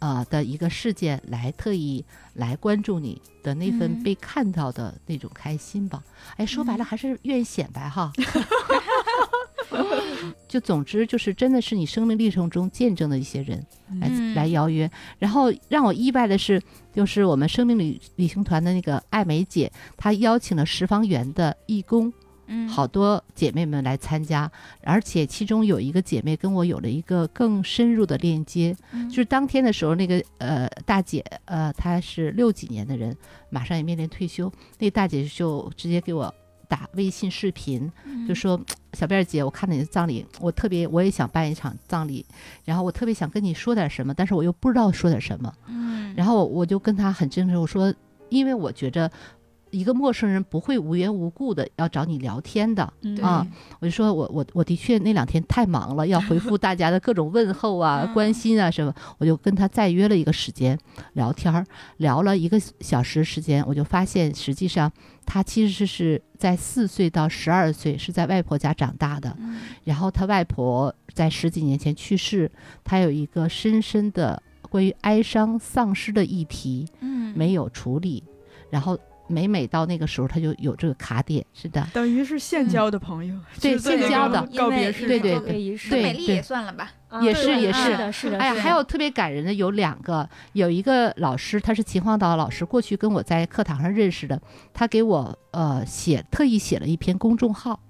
[0.00, 6.02] 呃的一个事件来特意来关注你的那份嗯被看到的那种开心吧。
[6.36, 8.12] 哎，说白了还是愿意显摆哈。
[10.48, 13.64] 就总之就是真的是你生命历程中见证的一些人
[14.00, 16.60] 来、嗯来邀约，然后让我意外的是，
[16.92, 22.12] 就是我们生命旅旅行团的那个艾梅姐，她邀请了十方园的义工，
[22.50, 22.68] 嗯。
[22.68, 24.50] 好多姐妹们来参加，
[24.82, 29.08] 而且其中有一个姐妹跟我有了一个更深入的链接，嗯。
[29.08, 33.16] 就是当天的时候，那个呃大姐呃她是六几年的人，
[33.48, 36.34] 马上也面临退休，那个大姐就直接给我
[36.68, 38.26] 打微信视频，嗯。
[38.28, 38.60] 就说
[38.92, 42.26] 小辫儿姐，我看到你的葬礼，我特别我也想办一场葬礼，
[42.64, 45.52] 然后我特别想跟你说点什么，但是我又不知道说点什么。
[45.68, 46.14] 嗯。
[46.16, 47.94] 然后我就跟她很真诚，我说，
[48.28, 49.10] 因为我觉着
[49.70, 52.92] 一个陌生人不会无缘无故的要找你聊天的。
[53.02, 53.46] 嗯啊，
[53.80, 58.14] 我就说我我我的确那两天太忙了，要回复大家的各种问候啊、 嗯。
[58.14, 60.78] 关心啊什么，我就跟他再约了一个时间
[61.14, 61.64] 聊天儿，
[61.98, 64.90] 聊了一个小时时间，我就发现实际上
[65.24, 69.58] 他其实是在四岁到十二岁是在外婆家长大的，嗯。
[69.84, 72.50] 然后他外婆在十几年前去世，
[72.82, 77.32] 他有一个深深的关于哀伤丧失的议题嗯。
[77.36, 78.24] 没有处理，
[78.70, 78.98] 然后
[79.30, 81.86] 每每到那个时候他就有这个卡点，是的。
[81.92, 84.46] 等于是现交的朋友，对现交的。
[84.56, 87.84] 告别式对对上告别仪式，对美丽也算了吧，啊也是也是。
[87.84, 88.38] 是的，是的。
[88.38, 94.40] 哎呀，还有特别感人的有两个，有一个老师，他是秦皇岛老师，过去跟我在课堂上认识的，
[94.74, 97.80] 他给我呃写特意写了一篇公众号。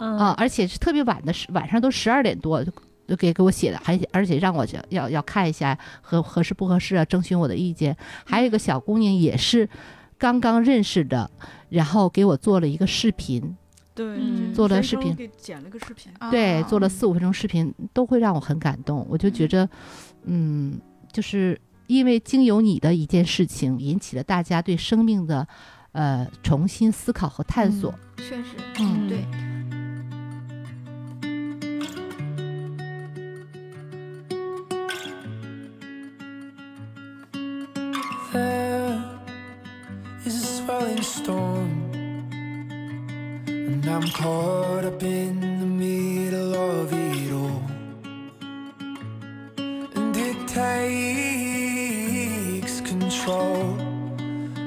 [0.00, 2.72] 啊，而且是特别晚的时，晚上都十二点多就
[3.08, 7.96] 就给给我写的，还而且让我要要要看一下合合适不合适啊，征询我的意见。
[8.24, 9.68] 还有一个小姑娘也是
[10.18, 11.30] 刚刚认识的，
[11.68, 13.56] 然后给我做了一个视频，
[13.94, 14.52] 对嗯。
[14.52, 15.14] 做了视频。
[15.14, 19.06] 给剪了个视频，对，做了哦四五分钟视频，都会让我很感动。
[19.08, 19.68] 我就觉着，
[20.24, 20.80] 嗯，
[21.12, 25.46] 就是因为经由你的一件事情，引起了大家对生命的
[25.92, 27.94] 呃重新思考和探索。
[28.16, 29.08] 确实，嗯。
[29.08, 29.47] 对。
[44.18, 47.62] Caught up in the middle of it all.
[49.94, 51.60] And it takes
[52.80, 53.76] control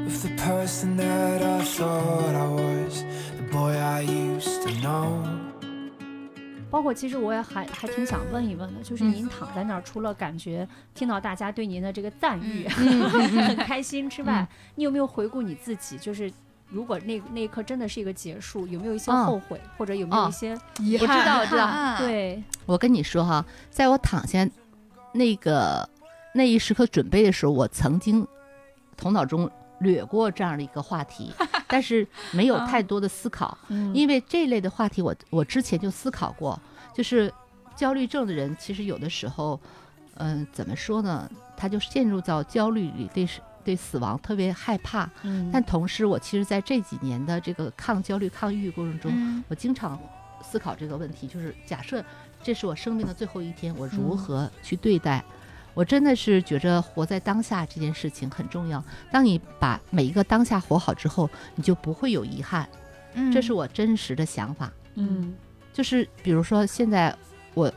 [0.08, 3.04] of the person that I thought I was,
[3.36, 5.22] the boy I used to know.
[6.70, 15.98] 包括其实我也还还挺想问一问的，就是嗯您躺在那儿，除了感觉听到大家对您的这个赞誉、嗯很开心之外，你有没有回顾你自己？
[15.98, 16.32] 就是
[16.72, 21.66] 如果那那一刻真的是一个结束，有没有一些嗯后悔，或者有没有哦一些、遗憾我知道，我知道。
[21.66, 22.42] 啊，对？
[22.66, 24.48] 我跟你说哈，在我躺下
[25.12, 25.88] 那个
[26.34, 28.26] 那一时刻准备的时候，我曾经
[28.96, 31.32] 头脑中掠过这样的一个话题，
[31.68, 33.58] 但是没有太多的思考。
[33.68, 36.58] 嗯因为这类的话题我，我之前就思考过，
[36.94, 37.34] 就是
[37.76, 39.60] 焦虑症的人，其实有的时候，
[40.16, 41.30] 嗯、怎么说呢？
[41.58, 45.10] 他就陷入到焦虑里，对死对死亡特别害怕。
[45.24, 49.98] 嗯但同时，我其实在这几年的这个抗焦虑、抗抑郁过程中，嗯我经常
[50.44, 52.04] 思考这个问题，就是假设
[52.44, 55.24] 这是我生命的最后一天，我如嗯何去对待？
[55.74, 58.84] 我真的是觉着活在当下这件事情很重要。
[59.10, 62.68] 当你把每一个当下活好之后，你就不会有遗憾。
[63.14, 64.70] 嗯，这是我真实的想法。
[64.96, 65.34] 嗯
[65.72, 67.16] 就是比如说现在
[67.54, 67.72] 我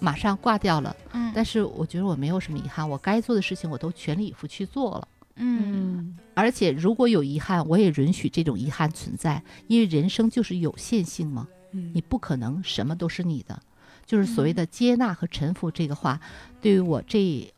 [0.00, 5.06] 马上挂掉了，嗯，但是我觉得我没有什么遗憾，我该做的事情我都全力以赴去做了。
[5.36, 13.62] 嗯嗯而且如果有遗憾，我也允许这种遗憾存在，因为人生就是有限性嘛，嗯你不可能什么都是你的。
[14.04, 16.20] 就是所谓嗯的接纳和臣服这个话，
[16.60, 17.52] 对于我这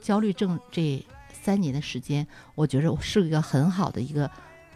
[0.00, 4.30] 焦虑症这三年的时间，我觉得是一个很好的一个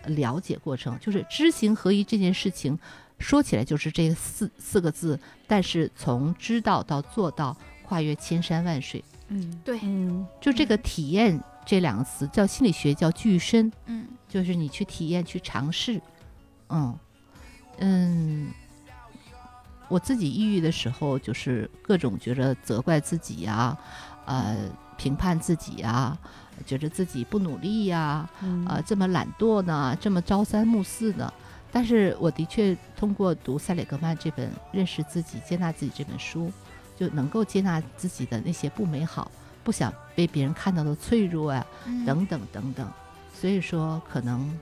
[0.07, 0.99] 了解过程。
[0.99, 2.77] 就是知行合一这件事情，
[3.19, 9.05] 说起来就是这四四个字，但是从知道到做到，跨越千山万水。
[9.29, 16.01] 嗯对，嗯就这个体验这两个词，叫心理学叫具身，嗯就是你去体验、去尝试。
[16.69, 16.99] 嗯
[17.79, 18.51] 嗯，
[19.89, 23.77] 我自己抑郁的时候，就是各种觉着责怪自己呀、
[24.25, 24.57] 呃，
[24.97, 26.17] 评判自己呀、
[26.65, 31.31] 觉着自己不努力呀、嗯啊，这么懒惰呢，这么朝三暮四呢。
[31.71, 36.51] 但是我的确通过读塞里格曼这本《认识自己、接纳自己》这本书，
[36.97, 39.31] 就能够接纳自己的那些不美好，
[39.67, 42.89] 不想被别人看到的脆弱啊，嗯等等等等。
[43.35, 44.57] 所以说，可能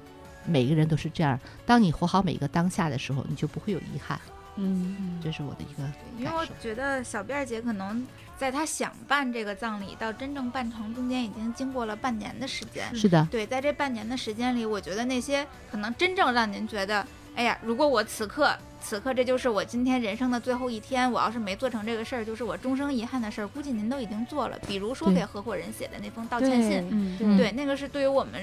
[0.46, 1.38] 每个人都是这样。
[1.66, 4.18] 当你活好每一个当下的时候，你就不会有遗憾。
[4.56, 5.82] 嗯这是我的一个
[6.16, 6.46] 因为我。
[6.60, 8.06] 觉得小辫儿姐可能
[8.38, 12.84] 在她想办这个葬礼到真正办成中间已经经过了半年的时间。
[12.94, 24.58] 是的，对，在这半年的时间里，我觉得那些可能真正让您觉得，哎呀，如果我此刻此刻这就是我今天人生的最后一天，我要是没做成这个事儿，就是我终生遗憾的事儿，估计您都已经做了。
[24.68, 28.42] 比如说给合伙人写的那封道歉信，嗯嗯对，那个是对于我们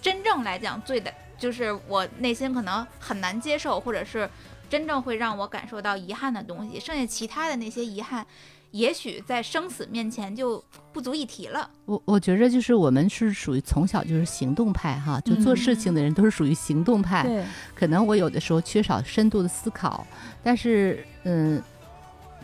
[0.00, 4.28] 真正来讲最的，就是我内心可能很难接受，或者是
[4.70, 6.80] 真正会让我感受到遗憾的东西。
[6.80, 8.26] 剩下其他的那些遗憾，
[8.72, 11.68] 也许在生死面前就不足一提了。
[11.86, 17.24] 我我觉着就是我们是属于从小就是行动派哈，就做事情的人都是属于行动派。
[17.24, 20.06] 对可能我有的时候缺少深度的思考，
[20.42, 21.62] 但是嗯，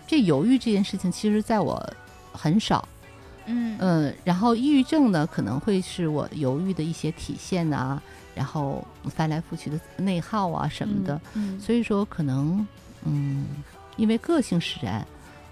[0.06, 1.80] 这犹豫这件事情，其实在我
[2.32, 2.86] 很少。
[3.48, 8.02] 嗯嗯，然后抑郁症呢，可能会是我犹豫的一些体现呐、
[8.34, 11.20] 然后翻来覆去的内耗啊什么的。
[11.34, 12.66] 嗯，所以说，可能
[13.04, 13.46] 嗯，
[13.96, 15.06] 因为个性使然，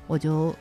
[0.08, 0.52] 我就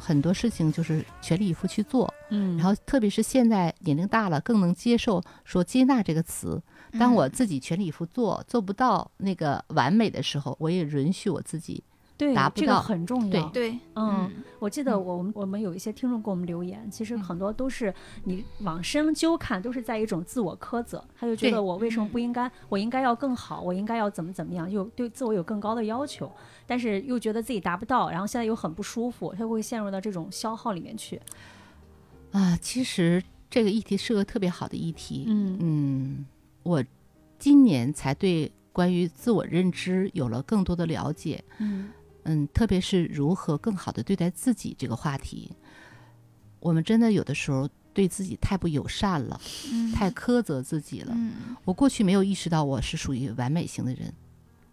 [0.00, 2.12] 很多事情就是全力以赴去做。
[2.30, 6.60] 嗯，然后，特别是现在年龄大了，更能接受说接纳这个词。
[6.98, 11.84] 当我嗯自己全力以赴做，做不到那个完美的时候，我也允许我自己。
[12.20, 13.48] 对这个达不到很重要。
[13.48, 17.92] 对，嗯，我记得嗯我们我们有一些听众给我们留言，其实嗯很多都是
[18.24, 26.30] 你往深究看，都是在一种自我苛责，他就觉得我为什么嗯不应该，我应该要更好，我应该要怎么怎么样，又对自我有更高的要求，
[26.66, 31.18] 但是又觉得自己达不到，然后现在又很不舒服，他会陷入到这种消耗里面去。
[32.32, 35.24] 啊，其实这个议题是个特别好的议题。
[35.26, 36.26] 嗯嗯，
[36.62, 36.84] 我
[37.38, 41.42] 今年才对关于自我认知有了更多的了解。
[41.58, 41.88] 嗯
[42.24, 45.52] 嗯，特别是如何更好的对待自己这个话题，
[46.58, 49.40] 我们真的有的时候对自己太不友善了，
[49.72, 49.92] 嗯。
[49.92, 51.12] 太苛责自己了。
[51.14, 51.56] 嗯。
[51.64, 54.12] 我过去没有意识到我是属于完美型的人，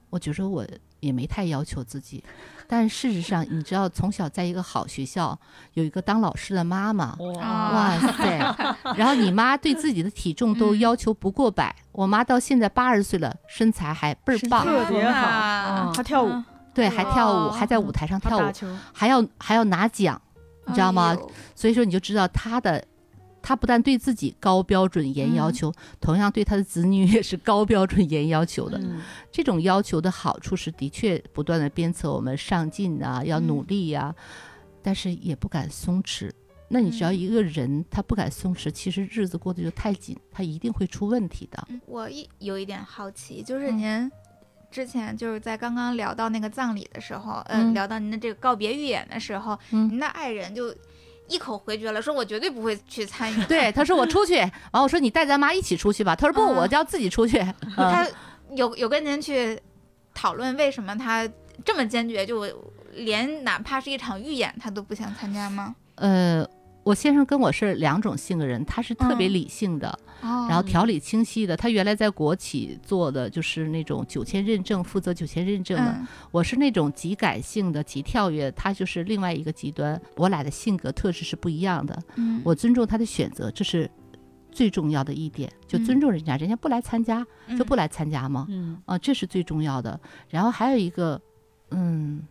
[0.09, 0.65] 我觉着我
[0.99, 2.23] 也没太要求自己。
[2.69, 5.39] 但事实上，你知道，从小在一个好学校，
[5.73, 8.37] 有一个当老师的妈妈，啊哇塞！
[8.97, 10.79] 然后你妈对自己的体重都嗯。
[10.79, 15.93] 要求不过百，我妈到现在八十岁了，身材还倍儿棒，特别好。
[15.93, 16.43] 她跳舞，
[16.77, 18.51] 对，还跳舞，哦还在舞台上跳舞，
[18.93, 20.21] 还要还要拿奖，
[20.67, 21.17] 你知道吗？
[21.55, 22.85] 所以说你就知道他的，
[23.41, 28.77] 他不但对自己高标准严要嗯求，同样对他的子女也是高标准严要求的。
[28.77, 29.01] 嗯
[29.31, 34.13] 这种要求的好处是，的确不断的鞭策我们上进啊，要努嗯力呀、
[34.83, 36.29] 但是也不敢松弛。
[36.69, 41.67] 那你只要嗯一个人他不敢松弛，其实日子过得就太紧，他一定会出问题的。
[41.69, 44.11] 嗯我一有一点好奇，就是嗯您
[44.69, 50.73] 之前就是在刚刚聊到那个葬礼的时候，嗯，嗯聊到您的这个告别预演的时候，嗯您的爱人就
[51.27, 53.43] 一口回绝了，说我绝对不会去参与。
[53.45, 57.39] 对，他说我出去，然后我说你带咱妈一起出去吧，他说不，嗯我就要自己出去。
[57.77, 58.07] 嗯他
[58.55, 59.59] 有有跟您去
[60.13, 61.27] 讨论为什么他
[61.65, 62.45] 这么坚决，就
[62.93, 65.75] 连哪怕是一场预演他都不想参加吗？
[65.95, 66.47] 呃，
[66.87, 69.89] 我先生跟我是两种性格人，他是特别嗯理性的，
[70.21, 71.57] 哦然后条理清晰的。
[71.57, 75.91] 他原来在国企做的就是那种九千认证，负责九千认证的。
[75.91, 79.99] 嗯我是那种极感性的、极跳跃，他就是另外一个极端。
[80.15, 81.97] 我俩的性格特质是不一样的。
[82.15, 83.89] 嗯我尊重他的选择，这是
[84.51, 87.25] 最重要的一点，就嗯尊重人家，人家不来参加
[87.57, 88.45] 就不嗯来参加嘛。
[88.49, 89.99] 嗯啊，这是最重要的。
[90.29, 91.19] 然后还有一个，
[91.71, 92.21] 嗯，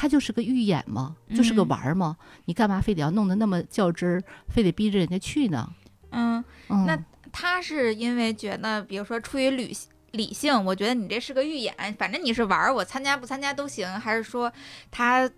[0.00, 5.68] 它就是个预演嘛，就是个嗯玩儿嘛，你干嘛非得要弄得那么较真儿，非得逼着人家去呢？
[6.12, 6.96] 嗯，嗯，那
[7.32, 9.76] 他是因为觉得，比如说出于理
[10.12, 14.52] 理性，我觉得你这是个预演，反正你是玩儿，我参加不参加都行，还是说
[14.92, 15.28] 他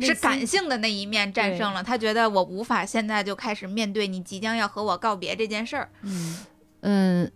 [0.00, 1.82] 是感性的那一面战胜了？
[1.82, 5.90] 他觉得我无法现在就开始面对你即将要和我告别这件事儿。
[6.00, 6.38] 嗯
[6.80, 7.32] 嗯，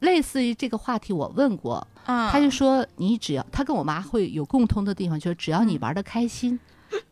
[0.00, 5.80] 类似于这个话题我问过，嗯，他就说你只要他跟我妈会有共通的地方，就是只要你嗯。
[5.80, 6.58] 玩的开心，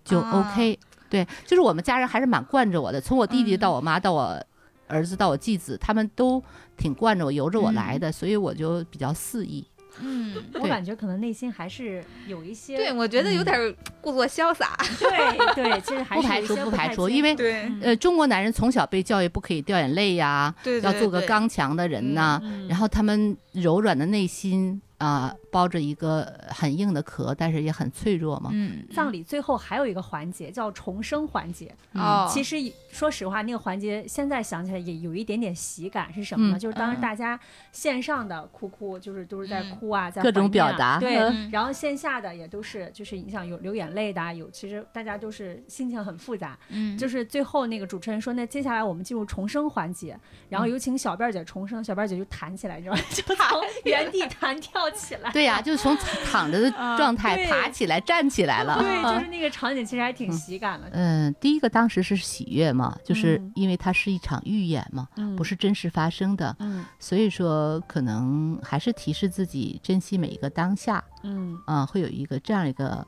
[0.05, 0.51] 就啊。
[0.51, 0.79] OK。
[1.09, 3.59] 对，就是我们家人还是蛮惯着我的，从我弟弟嗯。
[3.59, 4.45] 到我妈到我
[4.89, 6.43] 儿子到我继子，他们都
[6.77, 9.65] 挺惯着我，由着我来的，所以我就比较肆意。
[10.01, 13.57] 嗯，我感觉可能内心还是有一些对，我觉得有点
[14.01, 14.77] 故作潇洒。
[14.99, 17.35] 对对，其实还是不排除不排除，因为
[17.81, 22.67] 呃，中国男人从小被教育不可以掉眼泪呀、对要做个刚强的人呐、嗯。
[22.69, 28.51] 然后他们柔软的内心啊、包着一个很硬的壳，但是也很脆弱嘛。
[28.53, 31.75] 嗯，葬礼最后还有一个环节叫重生环节。
[31.93, 32.57] 哦，其实
[32.91, 36.57] 说实话，那个环节现在想起来也有一点点喜感，是什么呢？
[36.57, 37.39] 嗯就是当时嗯大家
[37.73, 46.59] 线上的哭哭，就是都是在嗯哭啊，在各种表达对嗯，然后线下的也都是就是你想有流眼泪的啊，有其实大家都是心情很复杂。
[46.71, 50.19] 嗯，就是最后那个主持人说，那接下来我们进入重生环节，
[50.49, 53.03] 然嗯后有请小辫儿姐重生，小辫儿姐就弹起来，你知道吗？
[53.13, 55.31] 就从原地弹跳起来。
[55.33, 55.97] 对呀、就是从
[56.31, 58.79] 躺着的状态爬起来、站起来了。
[58.79, 60.89] 对，啊就是那个场景，其实还挺喜感的。
[60.93, 71.03] 嗯，第一个当时是喜悦嘛，就是嗯因为它是一场预演嘛，嗯不是真实发生的，嗯所以说可能还是提示自己珍惜每一个当下。
[71.29, 73.05] 嗯啊、会有一个这样一个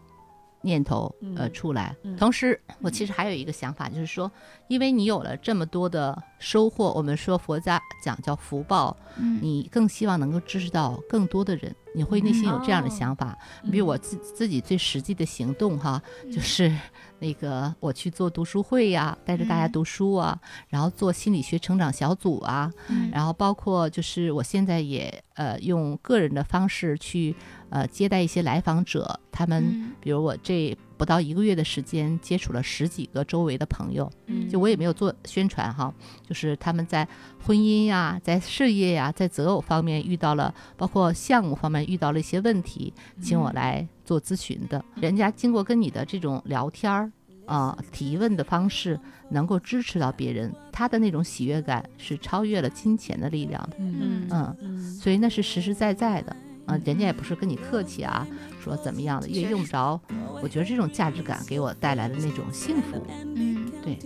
[0.63, 1.95] 念头呃嗯出来。
[2.03, 2.17] 嗯。
[2.17, 4.31] 同时，我其实还有一个想法，就是说，
[4.69, 9.39] 因为你有了这么多的收获，我们说佛家讲叫福报，嗯。
[9.41, 12.91] 你更希望能够支持到更多的人，你会内心有这样的哦。
[12.91, 13.39] 想法。
[13.71, 16.33] 比如我自自己最实际的行动哈，嗯。
[16.33, 16.75] 就是
[17.21, 19.73] 那个我去做读书会呀，带着大家嗯。
[19.73, 20.39] 读书啊，
[20.69, 23.11] 然后做心理学成长小组啊，嗯。
[23.13, 27.35] 然后包括就是我现在也呃用个人的方式去
[27.71, 35.93] 呃接待一些来访者，他们嗯比如我这不到一个月的时间，接触了十几个周围的朋友，嗯就我也没有做宣传哈，
[36.27, 37.07] 就是他们在
[37.45, 44.85] 婚姻呀、在事业呀、在择偶方面遇到了，包括项目方面遇到了一些问题，请我来做咨询的。
[44.97, 47.11] 人家经过跟你的这种聊天儿
[47.47, 48.99] 啊、提问的方式，
[49.31, 53.77] 能够支持到别人，他的那种喜悦感是超越了金钱的力量的。
[53.79, 56.37] 嗯嗯，嗯所以那是实实在在的。
[56.69, 58.27] 啊，人家也不是跟你客气啊，
[58.63, 60.01] 说怎么样的，也用不着。
[60.43, 63.05] 我觉得这种价值感给我带来的那种幸福，
[63.35, 63.99] 嗯对。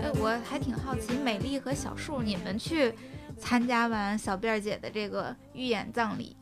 [0.00, 2.94] 哎我还挺好奇，美丽和小树，你们去
[3.38, 6.36] 参加完小辫儿姐的这个预演葬礼，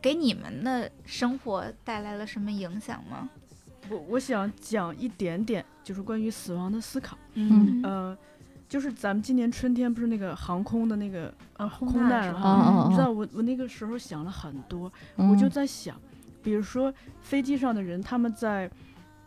[0.00, 3.28] 给你们的生活带来了什么影响吗？
[3.88, 7.18] 我我想讲一点点，就是关于死亡的思考。
[7.34, 8.16] 嗯呃，
[8.68, 14.84] 就是咱们今年春天不是那个航空的那个啊空空难哈，你知道我我那个时候想了很多，
[15.16, 16.00] 我嗯就在想，
[16.42, 18.70] 比如说飞机上的人，他们在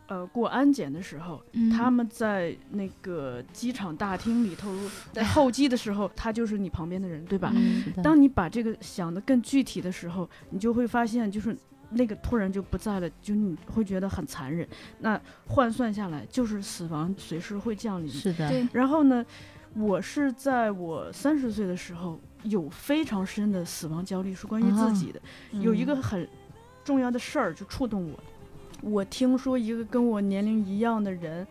[0.06, 4.70] 呃过安检的时候，嗯他们在那个机场大厅里头，
[5.12, 7.52] 在候机的时候，他就是你旁边的人，对吧？
[7.54, 11.56] 嗯当你把这个想得更具体的时候，你就会发现，就是
[11.90, 14.66] 那个突然就不在了，就你会觉得很残忍。
[15.00, 18.08] 那换算下来，就是死亡随时会降临。
[18.08, 19.24] 是的，然后呢，
[19.74, 25.20] 我是在我三十岁的时候有非常深的死亡焦虑，是关于自己的。
[25.52, 26.28] 有一个很
[26.82, 28.18] 重要的事儿就触动我。
[28.84, 31.46] 我听说一个跟我年龄一样的人，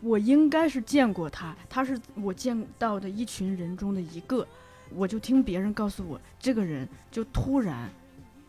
[0.00, 4.46] 我应该是见过他，他是我见到的一群人中的一个。
[4.94, 7.88] 我就听别人告诉我，这个人就突然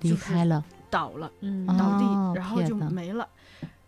[0.01, 1.31] 离开了，倒了，
[1.67, 3.27] 倒地，哦然后就没了。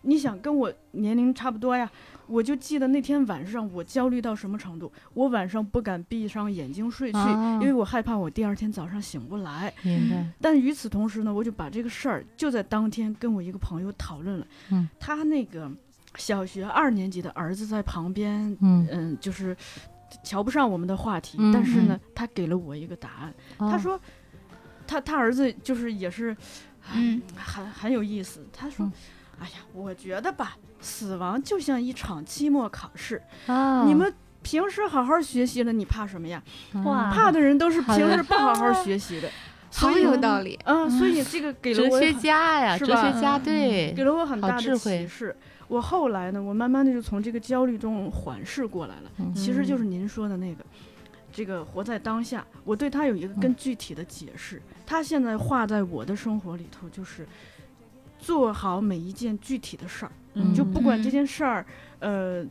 [0.02, 1.92] 你想跟我年龄差不多呀？
[2.30, 9.74] 我就记得那天晚上我焦虑到什么程度，我晚上不敢闭上眼睛睡去，啊因为我害怕我第二天早上醒不来。
[9.82, 14.48] 明白，但与此同时呢，我就把这个事儿就在当天跟我一个朋友讨论了。
[14.70, 15.70] 嗯，他那个
[16.16, 19.56] 小学二年级的儿子在旁边，嗯，嗯，就是
[20.24, 23.34] 瞧不上我们的话题，嗯但是呢，他给了我一个答案。
[23.58, 24.00] 他他说，
[24.88, 26.36] 他他儿子就是也是，
[26.96, 28.46] 嗯很很有意思。
[28.52, 28.92] 他说，嗯
[29.40, 34.14] 哎呀，我觉得吧，死亡就像一场期末考试，啊，你们。
[34.42, 36.42] 平时好好学习了，你怕什么呀？
[36.86, 39.30] 哇怕的人都是平时不好好学习的，
[39.70, 40.58] 好所以有道理。
[40.64, 45.36] 嗯，所以这个给了哲学我很家呀，哲学家对给，了我很大的启示。
[45.68, 49.12] 我后来呢，我慢慢的就从这个焦虑中缓释过来了。
[49.18, 50.64] 嗯其实就是您说的那个，
[51.34, 52.44] 这个活在当下。
[52.64, 54.62] 我对他有一个更具体的解释。
[54.86, 57.28] 他现在画在我的生活里头，就是
[58.20, 60.54] 做好每一件具体的事儿，嗯。
[60.54, 61.12] 就不管这嗯。
[61.12, 61.66] 件事儿，
[62.00, 62.46] 呃，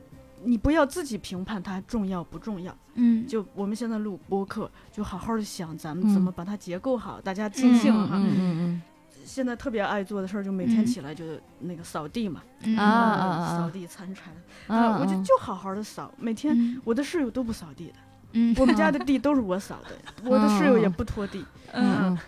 [0.44, 2.76] 你不要自己评判它重要不重要。
[2.94, 6.34] 嗯，就我们现在录播客，就好好的想咱们怎么嗯。
[6.36, 8.16] 把它结构好，大家尽兴哈。
[8.16, 8.82] 嗯嗯
[9.24, 10.86] 现在特别爱做的事儿，就每天嗯。
[10.86, 11.22] 起来就
[11.60, 12.76] 那个扫地嘛，嗯。
[12.78, 14.32] 啊啊啊扫地参禅
[14.68, 16.80] 嗯啊，我就嗯就好好的扫，每天嗯。
[16.82, 17.94] 我的室友都不扫地的，
[18.32, 22.18] 嗯，我们家 的地都是我扫的，我的室友也不拖地，嗯嗯，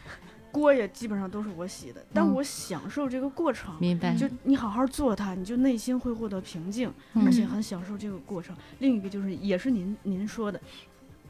[0.53, 3.75] 锅也基本上都是我洗的，但嗯我享受这个过程。
[3.81, 8.57] 明白，就你好好做它，你就内心会获得平静，嗯而且很享受这个过程。
[8.79, 10.61] 另一个就是，也是您您说的，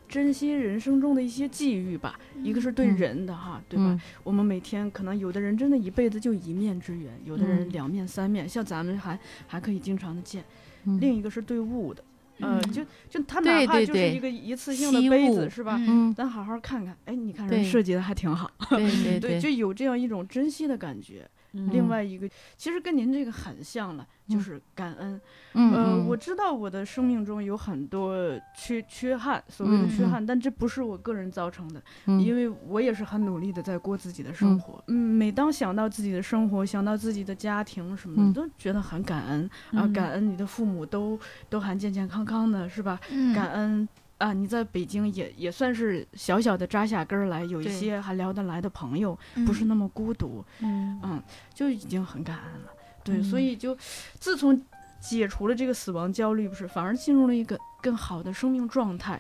[0.09, 2.19] 珍惜人生中的一些际遇吧。
[2.43, 3.85] 一个是对嗯人的哈，对吧？
[3.87, 10.43] 嗯我们每天可能有的人真的一辈子就一面之缘，有的人嗯两面三面，像咱们还还可以经常的见。
[10.85, 12.10] 嗯另一个是对物的，呃，
[12.43, 15.77] 嗯就就它对对哪怕就是一个一次性的杯子是吧？
[15.79, 21.29] 嗯，咱好好看看，哎，你看人设计的还挺好，对 对对，就有这样一种珍惜的感觉。
[21.53, 24.41] 另外一个，其实跟您这个很像了，就嗯。
[24.41, 25.21] 是感恩。
[25.55, 26.07] 嗯呃，嗯。
[26.07, 28.15] 我知道我的生命中有很多
[28.57, 32.21] 缺缺憾，所谓的缺憾，但这不是我个人造成的，嗯。
[32.21, 34.83] 因为我也是很努力的在过自己的生活。
[34.87, 38.33] 嗯，每当想到自己的生活，想到自己的家庭什么的，嗯。
[38.33, 39.45] 都觉得很感恩。
[39.73, 39.93] 啊，嗯。
[39.93, 43.01] 感恩你的父母都都还健健康康的，是吧？
[43.11, 43.35] 嗯。
[43.35, 43.89] 感恩
[44.21, 51.23] 啊，你在北京也也算是小小的扎下根儿来，有一些还聊得来的朋友，不是那么孤独，嗯嗯，
[51.55, 52.71] 就已经很感恩了。
[53.03, 53.75] 对，所嗯以就
[54.19, 54.63] 自从
[55.01, 59.19] 解除了这个死亡焦虑，不是反而进入了一个更好的生命状态，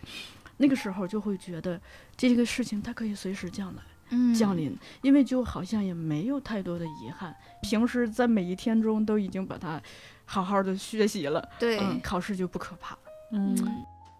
[0.59, 1.80] 那个时候就会觉得
[2.14, 3.82] 这个事情它可以随时降来。
[4.12, 7.32] 嗯降临，因为就好像也没有太多的遗憾，
[7.62, 9.80] 平时在每一天中都已经把它
[10.24, 13.01] 好好的学习了，对，嗯，考试就不可怕了。
[13.32, 13.57] 嗯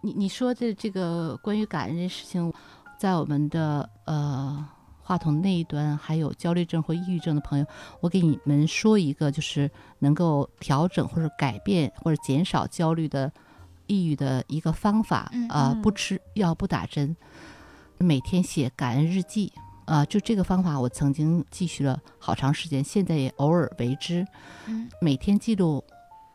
[0.01, 2.51] 你你说的这个关于感恩的事情，
[2.97, 4.67] 在我们的呃
[5.01, 7.65] 话筒那一端还有焦虑症或抑郁症的朋友，
[7.99, 13.31] 我给你们说一个，就是能够调整或者改变或者减少焦虑的、
[13.87, 17.15] 抑郁的一个方法嗯啊、嗯不吃药不打针，
[17.97, 19.51] 每天写感恩日记。
[19.85, 24.25] 啊、就这个方法，我曾经继续了好长时间，现在也偶尔为之。
[24.67, 25.83] 嗯每天记录，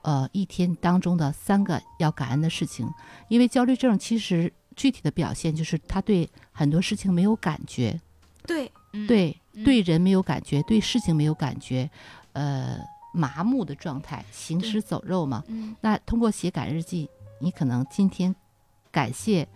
[0.07, 2.89] 呃，一天当中的三个要感恩的事情。
[3.27, 8.01] 因为焦虑症其实具体的表现就是他对很多事情没有感觉，
[8.47, 9.65] 对，嗯，对嗯。
[9.65, 11.91] 对人没有感觉，对事情没有感觉，
[12.35, 12.79] 呃，
[13.13, 15.43] 麻木的状态，行尸走肉嘛。
[15.49, 15.75] 嗯。
[15.81, 18.33] 那通过写感日记，你可能今天
[18.93, 19.49] 感谢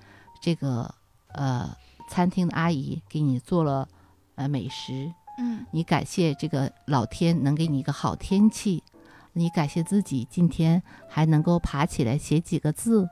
[0.42, 0.92] 这个
[1.28, 1.72] 呃
[2.08, 3.88] 餐厅的阿姨给你做了
[4.34, 5.64] 呃美食，嗯。
[5.70, 8.82] 你感谢这个老天能给你一个好天气，
[9.32, 13.08] 你感谢自己今天还能够爬起来写几个字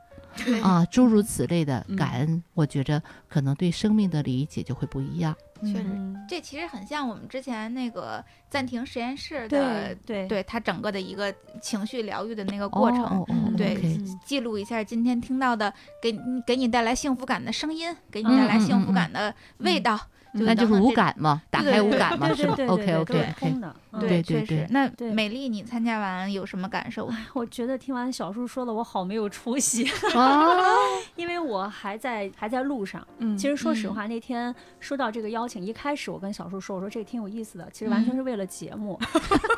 [0.63, 1.97] 啊，诸如此类的嗯。
[1.97, 5.35] 感恩，我觉着可能对生命的理解就会不一样。
[5.63, 6.25] 确实嗯。
[6.29, 13.03] 这其实很像我们之前那个暂停实验室的，对对它整个的一个情绪疗愈的那个过程。
[13.03, 13.57] 哦哦嗯。
[13.57, 23.75] 对记录一下今天听到的给你给你带来幸福感的声音，给你带来幸福嗯感的味道，嗯那就是无感嘛，打对对对开无感嘛，对是吧对对对？OK 对 OK 都是 OK，通的。
[23.91, 24.67] 嗯对确实对。
[24.71, 27.11] 那对美丽，你参加完有什么感受？
[27.33, 30.47] 我觉得听完小叔说的，我好没有出息， 啊，
[31.17, 33.05] 因为我还在还在路上。
[33.19, 38.99] 嗯其实说实嗯话，那天收到这个邀请，一开始我跟小叔说，我说这个挺有意思的，其实完全是为了节目，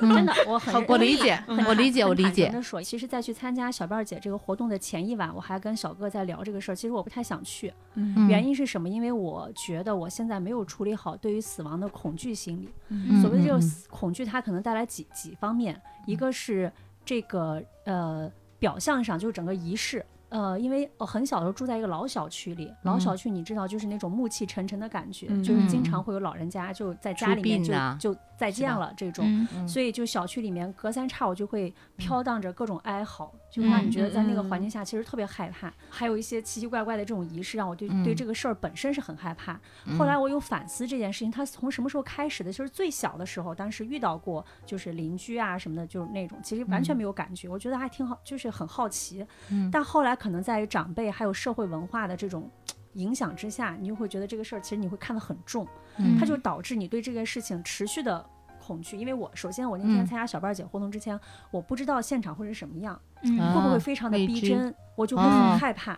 [0.00, 6.74] 真的，我很我理解很我理解我理解的说，其实，在去参加小辫儿姐这个活动的前一晚，我还跟小哥在聊这个事儿。
[6.74, 8.88] 其实我不太想去，嗯原因是什么？
[8.88, 12.68] 因为我觉得我现在没有处理好对于死亡的恐惧心理。
[12.88, 16.70] 嗯所谓的这个恐惧，它可能带来几几方面，一个是
[17.04, 20.04] 这个呃表象上就是整个仪式。
[20.30, 27.74] 呃，因为我很小的时候住在一个老小区里，老嗯小区你知道，就是那种暮气沉沉的感觉，嗯就是经嗯常会有老人家就在家里面就
[28.14, 35.72] 就再见了这种，所以就小区里面隔三差五就会飘荡着各种哀嚎，就让你觉得在那个环境下其实特别害怕。
[35.90, 39.60] 还有一些奇奇怪怪的这种仪式，让我对、对嗯这个事儿本身是很害怕。
[39.98, 42.52] 后来我有反思这件事情，它从什么时候开始的？
[42.52, 49.26] 就是最小的时候，当时遇到过就是邻居啊什么的，就是那种其实完全没有感觉，我觉得还挺好，就是很好奇。
[49.50, 52.50] 嗯但后来可能在于长辈还有社会文化的这种。
[52.94, 55.64] 影响之下，你就会觉得这个事儿其实你会看得很重，
[55.98, 58.26] 嗯它就导致你对这件事情持续的
[58.60, 58.96] 恐惧。
[58.96, 61.18] 因为我首先我那天嗯参加小半儿姐活动之前，
[61.52, 65.24] 我不知道现场会是什么样，会不会非常的逼真，我就很
[65.56, 65.96] 害怕。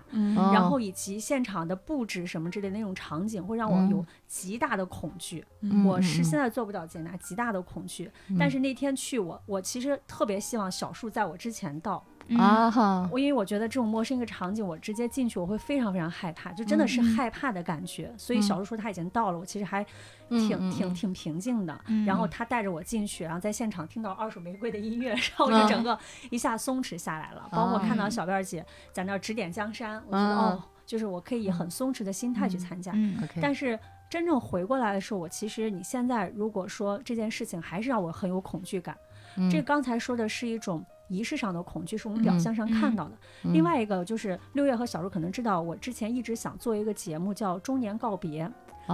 [0.53, 5.43] 然后以及现场的布置什么之类的那种场景，会让我有嗯极大的恐惧。
[5.63, 8.11] 嗯我是嗯现在做不到接纳，极大的恐惧。
[8.39, 18.13] 但是那天去我，我其实特别希望小树在我之前到，嗯啊哈，我因为我觉得这种陌生一个场景，我直接进去我会非常非常害怕，就真的是嗯害怕的感觉。
[18.17, 19.85] 所以小树说他已经到了，我其实还
[20.29, 21.79] 挺、挺挺平静的。
[21.89, 25.63] 嗯然后他带着我进去，然后在现场听到二手玫瑰的音乐， 然后我嗯。
[25.63, 25.99] 就整个
[26.31, 27.49] 一下松弛下来了。
[27.51, 32.93] 包括看到嗯小辫儿姐在那儿指点江山，我觉得、嗯哦，就是我可以以很松弛的心态去参加。
[33.41, 33.79] 但是
[34.11, 38.97] 真正回过来的时候，我其实你现在如果说这件事情还是让我很有恐惧感，
[39.37, 39.51] 嗯。
[39.51, 43.19] 这刚才说的是一种仪式上的恐惧，是我们表嗯象上看到的。
[43.45, 48.51] 嗯另外一个就是六月和小茹可能知道，我之前一直想做一个节目叫《中年告别》，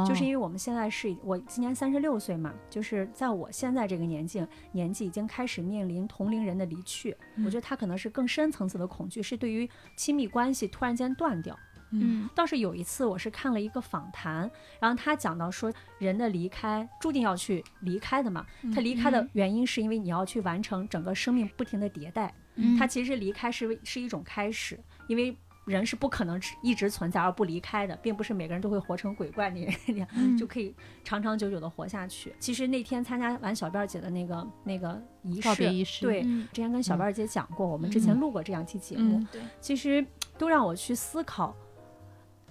[0.07, 11.59] 就是因为为我们现在是我今年三十六岁嘛，就是在我现在这个年纪，年纪已经开始面临同龄人的离去，我觉得他可能是更深层次的恐惧，是对于亲密关系突然间断掉。
[11.91, 12.29] 嗯。
[12.35, 18.47] 倒是有一次，我是看了一个访谈，然后他讲到说，人的离开注定要去离开的嘛。
[18.75, 19.31] 他离开的嗯。
[19.33, 22.35] 原因是因为你要去完成整个生命不停的迭代。
[22.57, 22.77] 嗯。
[22.77, 29.61] 他其实离开是为是一种开始，因为人是不可能一直存在而不离开的，并不是每个人都会活成鬼怪那
[29.93, 30.75] 样，嗯就可以
[31.05, 32.35] 长长久久的活下去。
[32.41, 38.19] 其实那天参加完小辫儿姐的那个那个仪式，告别仪式对，嗯之前跟小辫儿姐讲过，我们之前嗯。
[38.19, 39.43] 录过这样一期节目，嗯对。
[39.61, 40.03] 其实
[40.39, 41.55] 都让我去思考，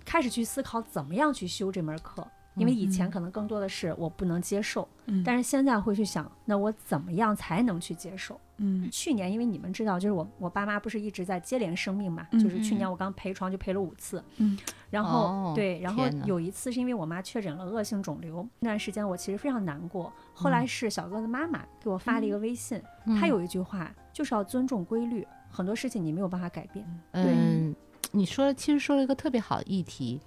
[0.08, 2.26] 开始去思考怎么样去修这门课。
[2.56, 8.42] 因为以前可能更多的是我不能接受，嗯但是现在会去想，那我怎么样才能去接受？
[8.58, 14.58] 嗯去年因为你们知道，就是我我爸妈不是一直在接连生病嘛，嗯就是去年我刚陪床就陪了五次，嗯，
[14.90, 20.12] 然后、哦对，然后有一次是因为我妈确诊了恶性肿瘤，那段时间我其实非常难过。
[20.34, 22.82] 后来是小哥的妈妈给我发了一个微信，
[23.20, 26.84] 她有一句话就是要尊重规律，很多事情你没有办法改变。
[27.12, 27.76] 嗯，
[28.12, 30.20] 你说其实说了一个特别好的议题，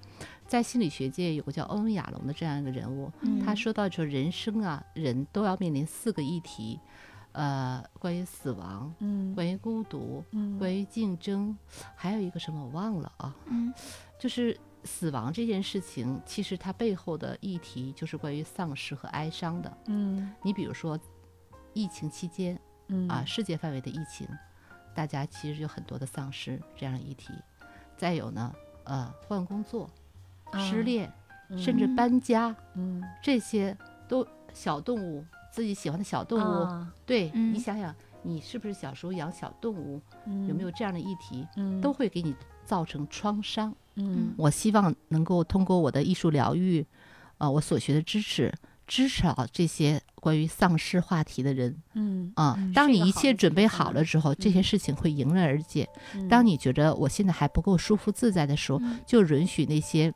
[0.47, 6.79] 在心理学界有个叫欧文亚龙的这样一个人物，嗯他说到说人生啊，人都要面临四个议题，
[7.33, 11.57] 呃，关于死亡，嗯关于孤独，嗯关于竞争，
[11.97, 13.73] 还有一个什么我忘了啊，嗯
[14.21, 19.79] 就是死亡这件事情，其实它背后的议题就是关于丧失和哀伤的。
[19.87, 20.99] 嗯你比如说，
[21.73, 24.29] 疫情期间嗯啊，世界范围的疫情，
[24.95, 27.33] 大家其实有很多的丧失这样的议题。
[28.01, 28.51] 再有呢，
[28.85, 29.87] 呃，换工作、
[30.55, 31.13] 失嗯恋，
[31.59, 33.77] 甚至搬家，嗯这些
[34.09, 35.23] 都小动物
[35.53, 42.35] 自己喜欢的小动物，啊对、嗯你想想，你是不是小时候养小动物，嗯有没有这样的议题，嗯都会给你
[42.65, 43.75] 造成创伤。
[43.97, 46.87] 嗯我希望能够通过我的艺术疗愈，
[47.37, 48.51] 呃，我所学的知识，
[48.91, 52.33] 支持好这些关于丧尸话题的人嗯
[52.75, 55.89] 当你一切准备好了之后，这些事情会迎刃而解。
[56.15, 60.13] 嗯当你觉得我现在还不够舒服自在的时候，嗯就允许那些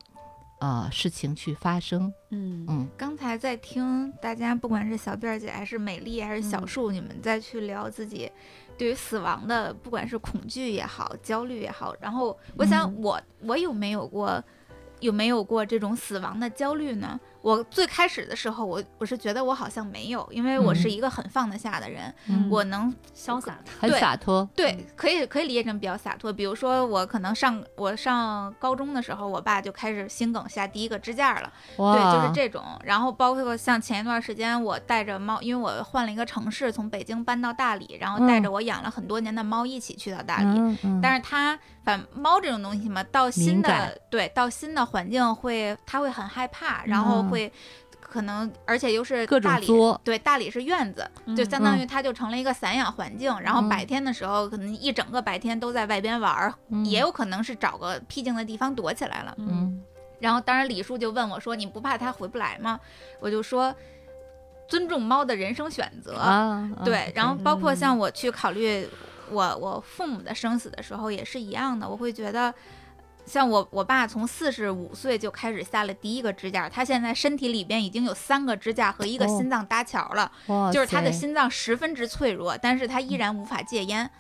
[0.59, 2.13] 呃事情去发生。
[2.31, 8.29] 嗯嗯刚才在听大家，不管是小辫儿姐还是美丽还是小嗯树，你们再去聊自己
[8.77, 14.43] 对于死亡的，不管是恐惧也好，焦虑也好，然后我想嗯我、我有没有过
[14.99, 17.21] 有没有过这种死亡的焦虑呢？
[17.45, 24.49] 我最开始的时候，我我是觉得我好像没有，因为我是嗯一个很放得下的人，嗯我能潇洒，很洒脱。
[24.57, 26.33] 对，可以可以理解成比较洒脱。
[26.33, 31.53] 比如说，我可能上我上高中的时候，我爸就开始心梗下第一个支架了。
[31.77, 32.65] 对，就是这种。
[32.83, 40.79] 然后包括像前一段时间，我带着猫，因为我换了一个城市，从北京搬到大理，然后带着我养了很多年的猫一起去到大理。
[41.03, 47.53] 但是它反猫这种东西嘛，到新的对到新的环境会，它会很害怕，然后嗯会
[48.01, 53.39] 可能，而且又是各种大理作对，大理是院子，就嗯相当于它就成了一个散养环境。
[53.41, 59.35] 然后嗯白天的时候，可能一整个白天都在外边玩儿，嗯也有可能是找个僻静的地方躲起来了。
[59.39, 59.83] 嗯
[60.21, 62.81] 然后当然李叔就问我说：“你不怕它回不来吗？”
[63.21, 63.75] 我就说
[64.67, 66.15] ：“尊重猫的人生选择。
[66.83, 68.89] 对，然后包括嗯像我去考虑
[69.31, 72.53] 我我父母的生死的时候也是一样的，我会觉得。
[73.27, 84.11] 像我我爸从四十五岁就开始下了第一个支架，他现在身体里边已经有三个支架和一个哦心脏搭桥了，哇就是他的心脏十分之脆弱，但是他依然无法戒烟，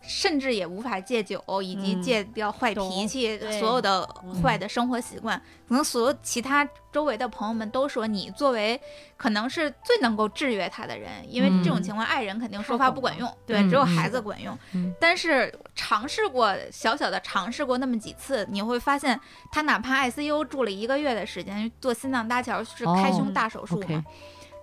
[0.00, 2.02] 甚至也无法戒酒，以及嗯。
[2.02, 3.60] 戒掉坏脾气，对。
[3.60, 4.42] 所有的嗯。
[4.42, 5.40] 坏的生活习惯。
[5.68, 8.80] 可能所有其他周围的朋友们都说，你作为
[9.18, 11.82] 可能是最能够制约他的人，因为这种嗯。
[11.82, 14.56] 情况，爱人肯定说话不管用，对，嗯只有嗯孩子管用。
[14.72, 19.18] 嗯但是尝试过小小的尝试过那么几次，你会发现，
[19.52, 24.02] 他哪怕 ICU 住了一个月的时间，做心脏搭桥是开胸哦大手术嘛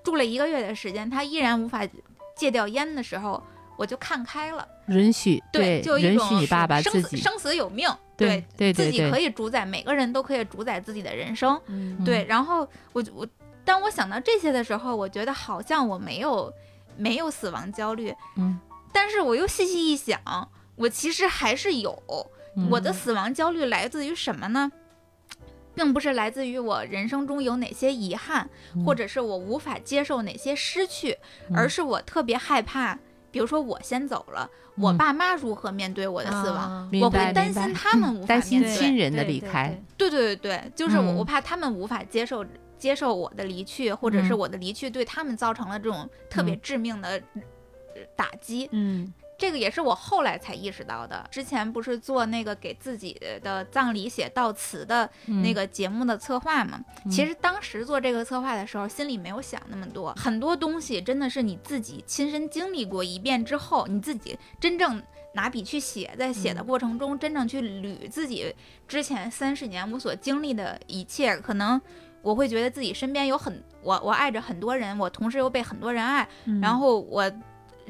[0.04, 1.82] 住了一个月的时间，他依然无法
[2.36, 3.42] 戒掉烟的时候，
[3.78, 4.67] 我就看开了。
[4.88, 11.59] 允许对，就一允种许你爸爸生自己死生死有命，对对自己可以主宰，每个人都可以主宰自己的人生。
[11.67, 13.28] 嗯对，然后我我
[13.63, 16.53] 当我想到这些的时候，我觉得好像我没有
[16.97, 18.59] 没有死亡焦虑，嗯，
[18.93, 20.19] 但是我又细细一想，
[20.76, 22.01] 我其实还是有。
[22.57, 24.71] 嗯我的死亡焦虑来自于什么呢？
[25.73, 31.17] 并不是来自于我人生中有哪些遗憾，嗯或者是我无法接受哪些失去，
[31.53, 32.97] 而是我特别害怕，
[33.36, 34.98] 比如说我先走了，我嗯。
[34.98, 38.78] 爸妈如何面对我的死亡，啊我会担心他们无法担心面对。
[38.78, 40.36] 亲人的对对离开，对对。
[40.38, 42.46] 对对，就是我，怕他们无法接受
[42.78, 44.38] 接受我的离去，或者是嗯。
[44.38, 46.60] 我的离去对他们造成了这种特别嗯。
[46.64, 48.70] 致命的呃打击。
[48.72, 51.26] 嗯这个也是我后来才意识到的。
[51.30, 56.80] 之前不是做那个给自己的葬礼写悼词的那嗯个节目的策划嘛？
[57.06, 65.02] 嗯其实当时做这个策划的时候，心里没有想那么多，很多东西真的是你自己亲身经历过一遍之后，你自己真正。
[65.36, 68.56] 拿笔去写，在写的嗯过程中，真正去捋自己
[68.88, 71.82] 之前三十年我所经历的一切，可能
[72.22, 77.30] 我会觉得自己身边有很我我爱着很多人，我同时又被很多人爱，嗯然后我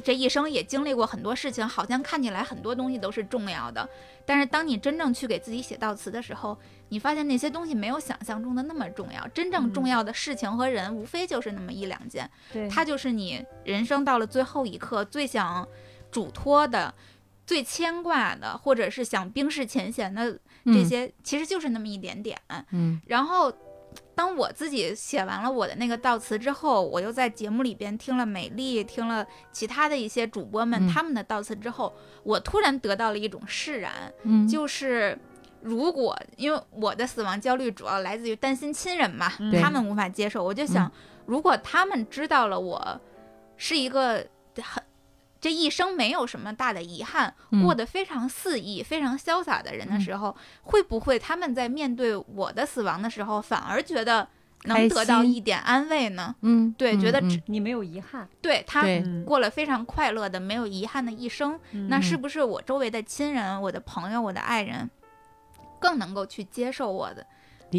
[0.04, 3.88] 这一生也经历过很多事情，好像看起来很多东西都是重要的，
[4.26, 6.58] 但是当你真正去给自己写悼词的时候，
[6.90, 9.28] 你发现那些东西没有想象中的那么重要。
[9.30, 15.68] 真正重要的事情和人，无非就是那么一两件，对，它就是你人生到了最后一刻最想
[16.12, 16.94] 嘱托的。
[17.48, 22.36] 最牵挂的，或者是想冰释前嫌的这嗯些，其实就是那么一点点。
[22.72, 23.54] 嗯然后，
[24.16, 30.88] 当我自己写完了我的那个悼词之后，我又在节目里边听了美丽，听了其他的一些主播们、嗯。
[30.88, 31.94] 他们的悼词之后，
[32.24, 33.92] 我突然得到了一种释然，
[34.24, 34.48] 嗯。
[34.48, 35.18] 就是。
[35.62, 40.92] 如果因为我的死亡焦虑主要来自于担心亲人嘛，嗯他们无法接受，我就想，
[41.26, 43.02] 如果他们知道了我
[43.58, 44.24] 是一个
[44.62, 44.84] 很
[45.46, 47.62] 这一生没有什么大的遗憾，嗯。
[47.62, 50.02] 过得非常肆意、非常潇洒的人的嗯。
[50.02, 54.28] 时候，会不会他们在面对我的死亡的时候，反而觉得
[54.64, 56.34] 能得到一点安慰呢？
[56.42, 58.88] 嗯，对觉得你没有遗憾，对他
[59.24, 64.90] 过了非常快乐的、没有遗憾的一生，那是不是我周围的亲人、我的朋友、我的爱人，
[65.80, 67.24] 更能够去接受我的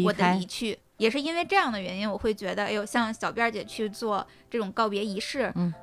[0.05, 0.79] 我的离去。
[0.95, 5.73] 也是因为这样的原因，我会觉得，哎呦，像小辫儿姐去做这种告别仪式，嗯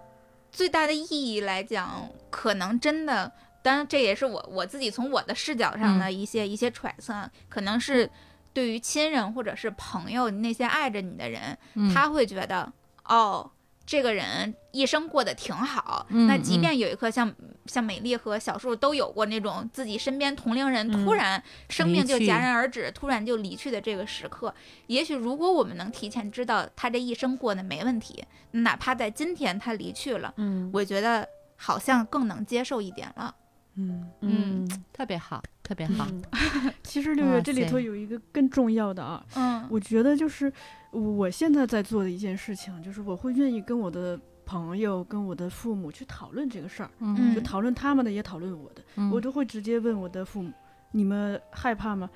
[0.54, 3.30] 最大的意义来讲，可能真的，
[3.60, 8.08] 当然这也是我我自己从我的视角上的一些、一些揣测，可能是
[8.52, 11.92] 对于亲人或者是朋友那些爱着你的人，嗯。
[11.92, 12.72] 他会觉得，
[13.04, 13.50] 哦，
[13.86, 16.06] 这个人一生过得挺好。
[16.10, 17.32] 嗯那即嗯便有一刻像
[17.66, 24.54] 像美丽和小树都有过那种自己身边同龄人嗯突然生命就戛然而止，突然就离去的这个时刻，
[24.86, 33.34] 也许如果我们能提前知道他这一生过得没问题，哪怕在今天他离去了，嗯我觉得好像更能接受一点了。
[33.76, 36.06] 嗯，嗯特别好，特别好。
[36.08, 40.52] 嗯 其实六月这里头有一个更重要的啊，嗯我觉得就是
[41.00, 48.82] 我现在在做的一件事情，就是我会愿意跟我的朋友、跟我的父母去讨论这个事儿，嗯就讨论他们的，也讨论我的。
[48.96, 50.52] 嗯我都会直接问我的父母
[50.92, 52.08] ：“你们害怕吗？”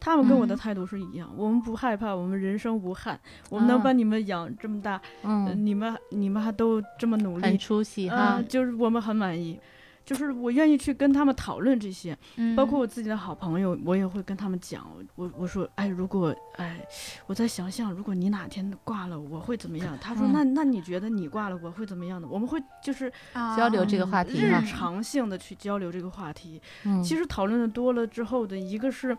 [0.00, 3.18] 他们跟我的嗯态度是一样，我们不害怕，我们人生无憾，
[3.48, 5.00] 我们能啊把你们养这么大，
[5.56, 8.42] 你们你们还都这么努很力，出息啊、哈。
[8.46, 9.58] 就是我们很满意。
[10.04, 16.86] 就是我愿意去跟他们讨论这些，嗯，包括我自己的好朋友，我也会跟他们讲，我我说，哎，如果哎，
[17.26, 19.96] 我在想象，如果你哪天挂了，我会怎么样？
[20.00, 22.28] 他说，嗯那那你觉得你挂了，我会怎么样呢？
[22.30, 23.10] 我们会就是
[23.56, 26.60] 交流这个嗯话题日常性的去交流这个话题。
[26.84, 29.16] 嗯，其实讨论的多了之后的一个是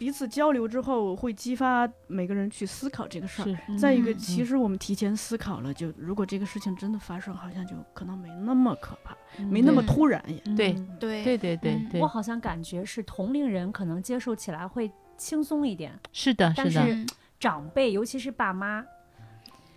[0.00, 3.44] 彼此交流之后，会激发每个人去思考这个事儿。
[3.44, 3.78] 是。
[3.78, 10.38] 再一个，嗯其实我们提前思考了，就如果这个事情真的发生，好像就可能没那么可怕，没那么突然也。
[10.56, 11.58] 对嗯对对对
[11.92, 17.06] 对我，好像感觉是同龄人可能接受起来会轻松一点，是的，但是的，嗯
[17.38, 18.82] 长辈尤其是爸妈，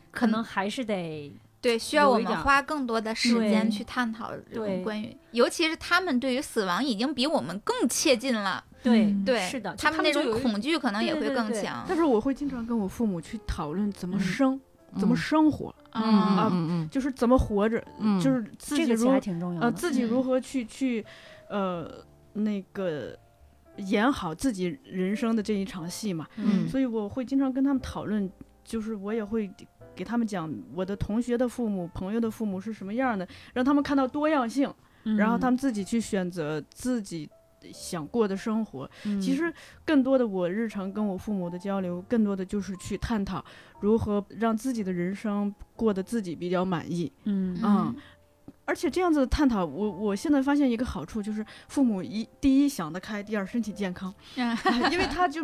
[0.10, 11.86] 可能还是得对，需要我们花更多的时间去探讨这对种关于，尤其是他们对于死亡已经比我们更切近了，对嗯对，是的，他们那种恐惧可能也会更强。
[11.88, 14.62] 但是我会经常跟我父母去讨论怎么嗯生，
[15.00, 19.66] 怎么嗯生活，嗯啊嗯嗯就是怎么活着，嗯就是自己如这个其实挺重要的。
[19.66, 21.04] 呃自己如嗯何去去
[21.50, 21.90] 呃
[22.34, 23.18] 那个
[23.78, 26.28] 演好自己人生的这一场戏嘛。
[26.36, 28.30] 嗯所以我会经常跟他们讨论，
[28.64, 29.50] 就是我也会
[29.96, 34.72] 给他们讲我的同学的父母、朋友的父母是什么样的，让他们看到多样性，
[35.06, 37.30] 嗯然后他们自己去选择自己
[37.72, 38.90] 想过的生活。
[39.06, 39.54] 嗯其实
[39.86, 43.44] 更多的我日常跟我父母的交流，更多的就是去探讨
[43.80, 47.12] 如何让自己的人生过得自己比较满意。
[47.26, 47.96] 嗯嗯
[48.66, 55.44] 而且这样子的探讨，我我现在发现一个好处就是，父母一第一想得开，第二身体健康， 嗯因为他就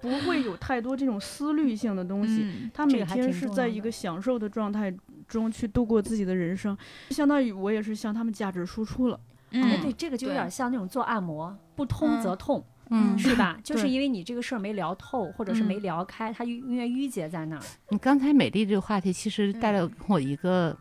[0.00, 2.42] 不会有太多这种思虑性的东西。
[2.42, 4.92] 嗯他每天是在一个享受的状态
[5.28, 6.76] 中去度过自己的人生，
[7.10, 9.20] 相当于我也是向他们价值输出了。
[9.50, 13.58] 哎，嗯，对，这个就有点像那种做按摩，不通则痛，嗯，是吧？
[13.64, 17.62] 就是因为你这个事儿没聊透，或者是没嗯聊开，它因因为淤结在那儿。
[17.90, 20.76] 你刚才美丽这个话题，其实带了我一个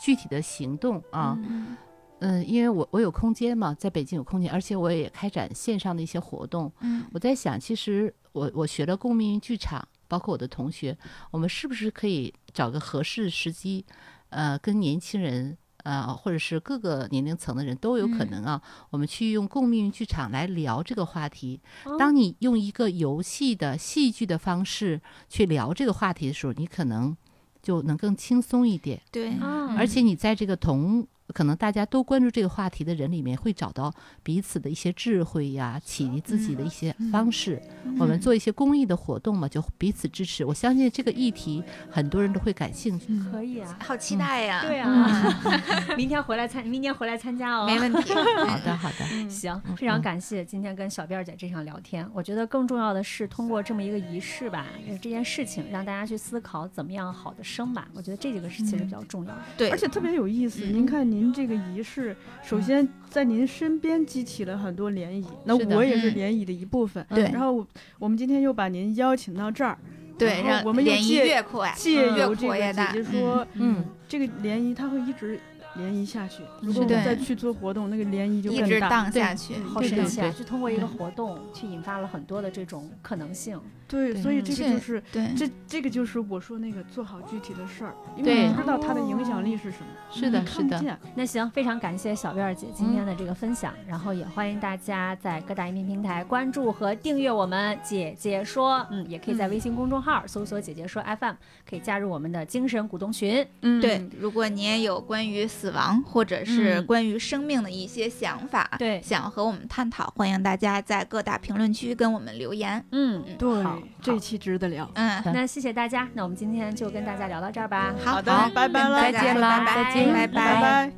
[0.00, 1.36] 具体的行动啊。
[1.48, 1.76] 嗯
[2.20, 6.72] 嗯，因为我我有空间嘛，在北京有空间，而且我也开展线上的一些活动。
[6.80, 10.96] 嗯我在想，其实我我学了共命运剧场，包括我的同学，
[11.30, 13.84] 我们是不是可以找个合适的时机，
[14.30, 15.58] 呃，跟年轻人。
[15.86, 18.60] 呃，或者是各个年龄层的人都有可嗯能啊，
[18.90, 21.60] 我们去用共命运剧场来聊这个话题。
[21.84, 27.16] 哦当你用一个游戏的戏剧的方式去聊这个话题的时候，你可能
[27.62, 29.00] 就能更轻松一点。
[29.12, 37.60] 对，啊，而且你在这个同可能大家都关注这个话题的人里面，会找到彼此的一些智慧呀，启迪自己的一些方式。
[37.98, 40.44] 我们做一些公益的活动嘛，就彼此支持。
[40.44, 43.06] 我相信这个议题很多人都会感兴趣。
[43.30, 44.62] 可以啊，好期待呀！
[44.62, 45.06] 对啊，
[45.96, 47.66] 明天回来参，明天回来参加哦。
[47.66, 48.12] 没问题。
[48.46, 52.08] 好的，好的，行，嗯非常嗯感谢今天跟小辫儿姐这场聊天。
[52.14, 57.88] 我觉得更重要的是通过这么一个仪式吧，呃这件事情让大家去思考怎么样好的生吧。
[57.94, 59.42] 我觉得这几个是其实比较重要的。
[59.56, 60.64] 对，而且特别有意思。
[60.64, 67.04] 嗯您看，您这个仪式，首先在您身边激起了很多涟漪，那我也是嗯涟漪的一部分。
[67.08, 67.66] 对然后我
[67.98, 69.78] 我们今天又把您邀请到这儿，
[70.18, 72.88] 对，让然后我们又涟漪借越扩，借越由这个姐。
[72.92, 75.40] 姐说，嗯，这个涟漪它会一直
[75.78, 76.42] 涟漪下去。
[76.60, 78.88] 如果我们再去做活动，那个涟漪就一直更大。
[78.88, 79.54] 对荡下去。
[79.62, 83.60] 好神奇就通过一个活动，去引发了很多的这种可能性。
[83.88, 90.98] 对，所以这个就是对，这这个就是我说那个做好具体的事儿，因为你不知道它的影响力是什么，是的，是的。
[91.14, 101.34] 那行，非常感谢小辫儿姐今天的这个分享，然后也欢迎大家在各大音频平台关注和订阅我们姐姐说，嗯，也可以在微信公众号搜索“姐姐说 FM”，
[101.68, 103.46] 可以加入我们的精神股东群。
[103.62, 106.86] 嗯对，如果你也有关于死死亡或者是嗯。
[106.86, 109.02] 关于生命的一些想法，对。
[109.02, 112.84] 想和我们探讨，欢迎大家在各大评论区跟我们留言。
[112.92, 114.88] 嗯，对好，这期值得聊。
[114.94, 117.92] 嗯，那谢谢大家，那我们今天就跟大家聊到这儿吧。
[118.04, 118.32] 好的。
[118.54, 118.88] 拜拜。
[118.88, 119.58] 了再见啦。
[119.58, 119.74] 拜拜。
[119.74, 120.12] 再见。
[120.12, 120.92] 拜拜拜。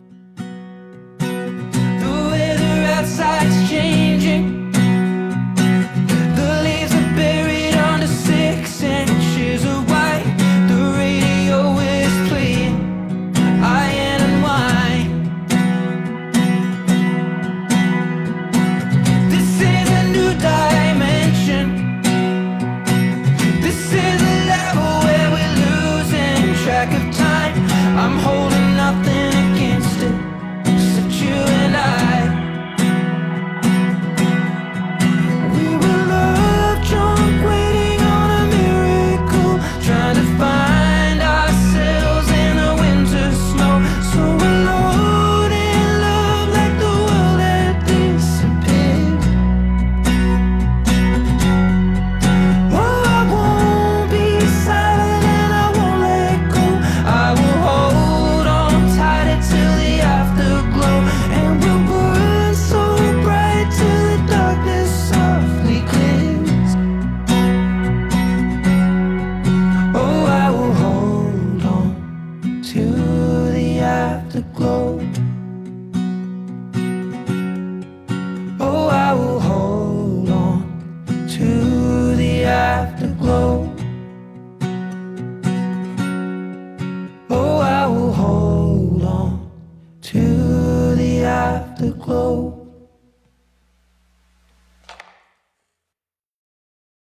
[1.98, 4.67] The weather outside's changing.